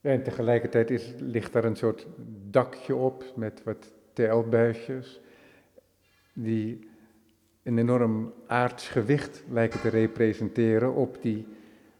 [0.01, 2.07] En tegelijkertijd is, ligt daar een soort
[2.51, 5.21] dakje op met wat TL-buisjes,
[6.33, 6.89] die
[7.63, 11.47] een enorm aards gewicht lijken te representeren op die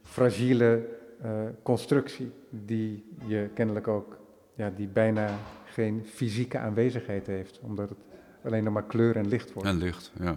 [0.03, 0.89] fragiele
[1.25, 4.19] uh, constructie, die je kennelijk ook,
[4.55, 7.99] ja, die bijna geen fysieke aanwezigheid heeft, omdat het
[8.45, 9.69] alleen nog maar kleur en licht wordt.
[9.69, 10.37] En licht, ja.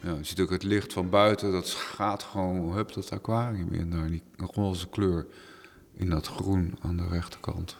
[0.00, 3.90] Ja, je ziet ook het licht van buiten, dat gaat gewoon, hup, dat aquarium in
[3.90, 5.26] daar, die roze kleur
[5.94, 7.76] in dat groen aan de rechterkant.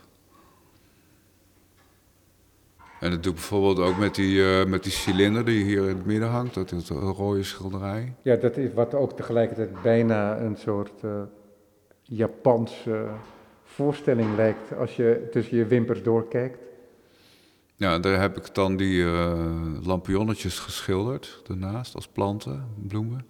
[3.00, 5.96] En dat doe ik bijvoorbeeld ook met die, uh, met die cilinder die hier in
[5.96, 8.14] het midden hangt, dat is een rode schilderij.
[8.22, 11.22] Ja, dat is wat ook tegelijkertijd bijna een soort uh,
[12.02, 13.06] Japanse
[13.62, 16.58] voorstelling lijkt als je tussen je wimpers doorkijkt.
[17.76, 19.32] Ja, daar heb ik dan die uh,
[19.82, 23.26] lampionnetjes geschilderd daarnaast als planten, bloemen.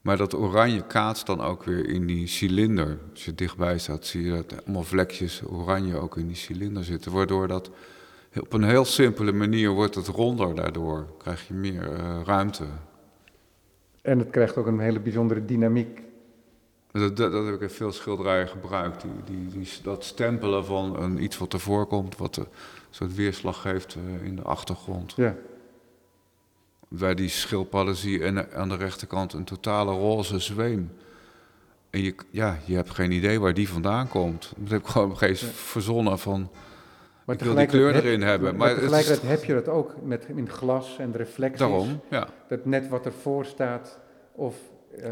[0.00, 2.98] Maar dat oranje kaatst dan ook weer in die cilinder.
[3.10, 7.12] Als je dichtbij staat, zie je dat allemaal vlekjes oranje ook in die cilinder zitten.
[7.12, 7.70] Waardoor dat
[8.40, 11.06] op een heel simpele manier wordt het ronder daardoor.
[11.18, 12.64] Krijg je meer uh, ruimte.
[14.02, 16.02] En het krijgt ook een hele bijzondere dynamiek.
[16.90, 19.02] Dat, dat, dat heb ik in veel schilderijen gebruikt.
[19.02, 22.46] Die, die, die, dat stempelen van een, iets wat ervoor komt, wat
[22.94, 25.12] soort weerslag geeft uh, in de achtergrond.
[25.16, 25.34] Ja.
[26.88, 30.92] Bij die schildpadden zie je aan de rechterkant een totale roze zweem.
[31.90, 34.52] En je, ja, je hebt geen idee waar die vandaan komt.
[34.56, 35.46] Dat heb ik gewoon geen ja.
[35.46, 36.50] verzonnen van...
[37.24, 38.56] Maar ik wil die kleur erin heb, hebben.
[38.56, 41.58] Maar, maar tegelijkertijd heb je dat ook met, in glas en reflecties.
[41.58, 42.28] Daarom, ja.
[42.48, 43.98] Dat net wat ervoor staat
[44.32, 44.56] of...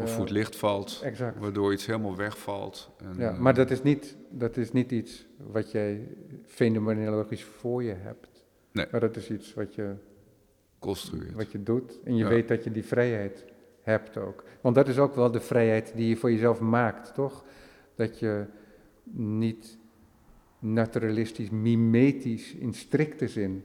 [0.01, 1.39] Of hoe het licht valt, exact.
[1.39, 2.91] waardoor iets helemaal wegvalt.
[2.97, 6.07] En, ja, maar dat is, niet, dat is niet iets wat jij
[6.45, 8.45] fenomenologisch voor je hebt.
[8.71, 8.85] Nee.
[8.91, 9.93] Maar dat is iets wat je
[10.79, 11.33] construeert.
[11.33, 11.99] Wat je doet.
[12.03, 12.29] En je ja.
[12.29, 13.45] weet dat je die vrijheid
[13.81, 14.43] hebt ook.
[14.61, 17.43] Want dat is ook wel de vrijheid die je voor jezelf maakt, toch?
[17.95, 18.45] Dat je
[19.13, 19.77] niet
[20.59, 23.63] naturalistisch, mimetisch, in strikte zin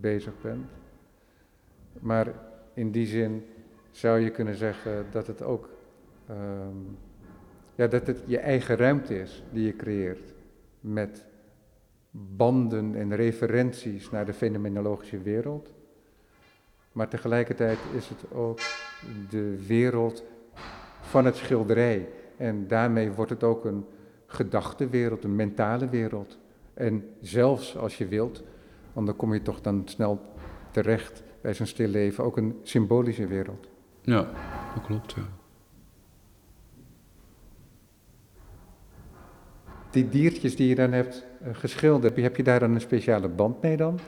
[0.00, 0.66] bezig bent.
[2.00, 2.34] Maar
[2.74, 3.44] in die zin
[3.96, 5.68] zou je kunnen zeggen dat het ook
[6.30, 6.96] um,
[7.74, 10.34] ja, dat het je eigen ruimte is die je creëert.
[10.80, 11.26] Met
[12.10, 15.72] banden en referenties naar de fenomenologische wereld.
[16.92, 18.58] Maar tegelijkertijd is het ook
[19.30, 20.24] de wereld
[21.00, 22.08] van het schilderij.
[22.36, 23.84] En daarmee wordt het ook een
[24.26, 26.38] gedachtenwereld, een mentale wereld.
[26.74, 28.42] En zelfs als je wilt,
[28.92, 30.20] want dan kom je toch dan snel
[30.70, 33.68] terecht bij zo'n stil leven, ook een symbolische wereld.
[34.06, 34.26] Ja,
[34.74, 35.22] dat klopt, ja.
[39.90, 43.76] Die diertjes die je dan hebt geschilderd, heb je daar dan een speciale band mee
[43.76, 43.98] dan?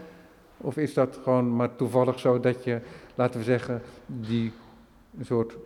[0.57, 2.81] Of is dat gewoon maar toevallig zo dat je,
[3.15, 4.53] laten we zeggen, die
[5.23, 5.57] soort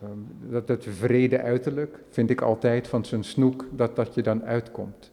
[0.00, 0.18] ehm,
[0.50, 5.10] dat het vrede uiterlijk, vind ik altijd, van zijn snoek, dat dat je dan uitkomt.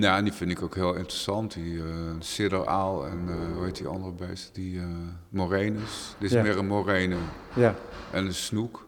[0.00, 1.52] Ja, die vind ik ook heel interessant.
[1.54, 4.54] Die uh, en eh, hoe heet die andere beest?
[4.54, 4.86] Die eh
[5.28, 6.14] morenus.
[6.18, 6.42] Dit is Ja.
[6.42, 7.16] meer een morene
[7.54, 7.74] Ja,
[8.12, 8.86] en een snoek.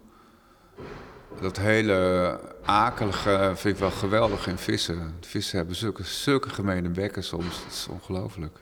[1.40, 5.14] Dat hele akelige vind ik wel geweldig in vissen.
[5.20, 7.62] Vissen hebben zulke, zulke gemene bekken soms.
[7.62, 8.58] Dat is ongelooflijk.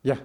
[0.00, 0.16] ja.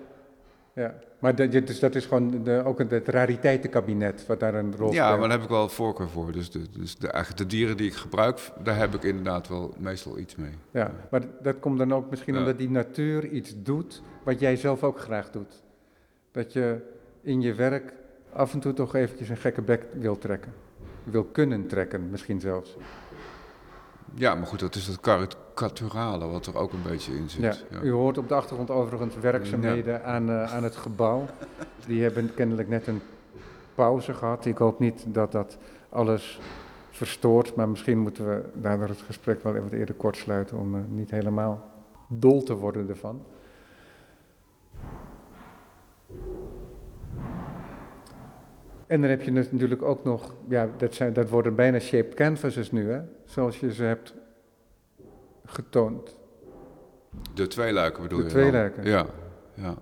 [0.74, 0.96] Ja.
[1.20, 5.04] Maar dat, dus dat is gewoon de, ook het, rariteitenkabinet wat daar een rol Ja,
[5.06, 5.20] speelt.
[5.20, 6.32] maar daar heb ik wel voorkeur voor.
[6.32, 9.74] Dus, de, dus de, eigenlijk de dieren die ik gebruik, daar heb ik inderdaad wel
[9.78, 10.52] meestal iets mee.
[10.72, 12.40] Ja, maar dat komt dan ook misschien Ja.
[12.40, 15.64] omdat die natuur iets doet wat jij zelf ook graag doet.
[16.32, 16.78] Dat je
[17.22, 17.94] in je werk
[18.34, 20.54] af en toe toch eventjes een gekke bek wil trekken.
[21.04, 22.78] Wil kunnen trekken, misschien zelfs.
[24.14, 27.66] Ja, maar goed, dat is het karikaturale wat er ook een beetje in zit.
[27.70, 27.82] Ja.
[27.82, 31.26] U hoort op de achtergrond overigens werkzaamheden aan, eh, aan het gebouw.
[31.86, 33.02] Die hebben kennelijk net een
[33.76, 34.46] pauze gehad.
[34.46, 35.58] Ik hoop niet dat dat
[35.90, 36.40] alles
[36.90, 40.76] verstoort, maar misschien moeten we daardoor het gesprek wel even wat eerder kort sluiten om
[40.76, 41.70] eh, niet helemaal
[42.08, 43.22] dol te worden ervan.
[48.90, 52.72] En dan heb je natuurlijk ook nog, ja, dat, zijn, dat worden bijna shaped canvases
[52.72, 53.02] nu, hè?
[53.26, 54.14] zoals je ze hebt
[55.46, 56.16] getoond.
[57.34, 58.30] De tweeluiken bedoel De je?
[58.30, 58.84] tweeluiken.
[58.84, 58.92] dan?
[58.92, 59.06] Ja,
[59.54, 59.76] ja.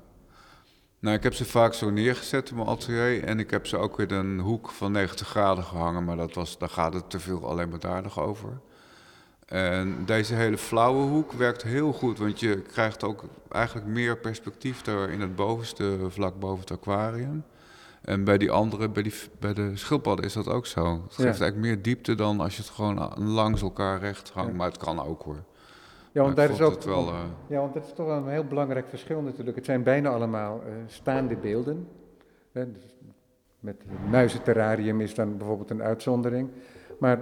[1.00, 4.00] Nou, ik heb ze vaak zo neergezet in mijn atelier en ik heb ze ook
[4.00, 7.46] in een hoek van 90 graden gehangen, maar dat was, daar gaat het te veel
[7.50, 8.60] alleen maar daar nog over.
[9.46, 14.86] En deze hele flauwe hoek werkt heel goed, want je krijgt ook eigenlijk meer perspectief
[14.86, 17.44] er in het bovenste vlak boven het aquarium.
[18.08, 20.86] En bij die andere, bij, die, bij de schildpadden is dat ook zo.
[20.86, 21.24] Het Ja.
[21.24, 24.52] geeft eigenlijk meer diepte dan als je het gewoon langs elkaar recht hangt.
[24.52, 24.56] Ja.
[24.58, 25.44] Maar het kan ook hoor.
[26.12, 27.08] Ja, want daar is ook wel.
[27.08, 29.56] eh, Ja, want dat is toch wel een heel belangrijk verschil natuurlijk.
[29.56, 31.88] Het zijn bijna allemaal eh, staande beelden.
[32.52, 32.96] Hè, dus
[33.60, 36.50] met het muizenterrarium is dan bijvoorbeeld een uitzondering.
[37.00, 37.20] Maar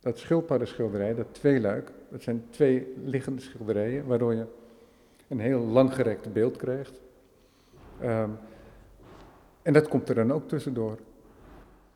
[0.00, 4.46] dat schildpaddenschilderij, dat tweeluik, dat zijn twee liggende schilderijen, waardoor je
[5.28, 7.00] een heel langgerekt beeld krijgt.
[8.00, 8.30] Ehm,
[9.62, 10.98] en dat komt er dan ook tussendoor.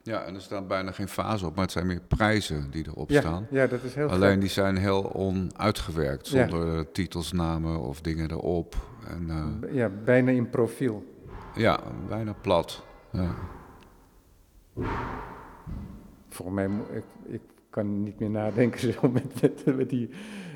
[0.02, 3.10] Ja, en er staan bijna geen fasen op, maar het zijn meer prijzen die erop
[3.10, 3.46] Ja, staan.
[3.50, 4.40] ja, dat is heel Alleen gek.
[4.40, 6.48] die zijn heel onuitgewerkt, Ja.
[6.48, 8.74] zonder titelsnamen of dingen erop.
[9.08, 11.04] En eh, Ja, bijna in profiel.
[11.54, 12.82] ja, bijna plat.
[13.10, 13.34] Ja.
[16.28, 17.40] Volgens mij, ik, ik
[17.70, 20.10] kan niet meer nadenken zo met, met, met die,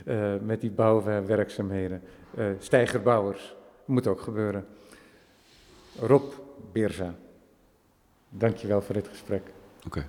[0.05, 2.03] eh, met die bouwwerkzaamheden.
[2.37, 4.67] Eh Steigerbouwers, moet ook gebeuren.
[6.01, 6.33] Rob
[6.73, 7.15] Beerza,
[8.29, 9.43] dankjewel voor dit gesprek.
[9.87, 10.07] Oké.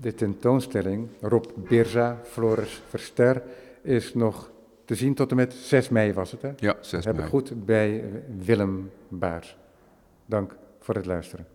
[0.00, 3.42] De tentoonstelling Rob Beerza, Floris Verster,
[3.82, 4.50] is nog
[4.84, 6.52] te zien tot en met 6 mei was het hè?
[6.56, 7.30] Ja, 6 Heb ik mei.
[7.30, 8.04] goed bij
[8.38, 9.56] Willem Baars.
[10.26, 11.46] Dank voor het luisteren.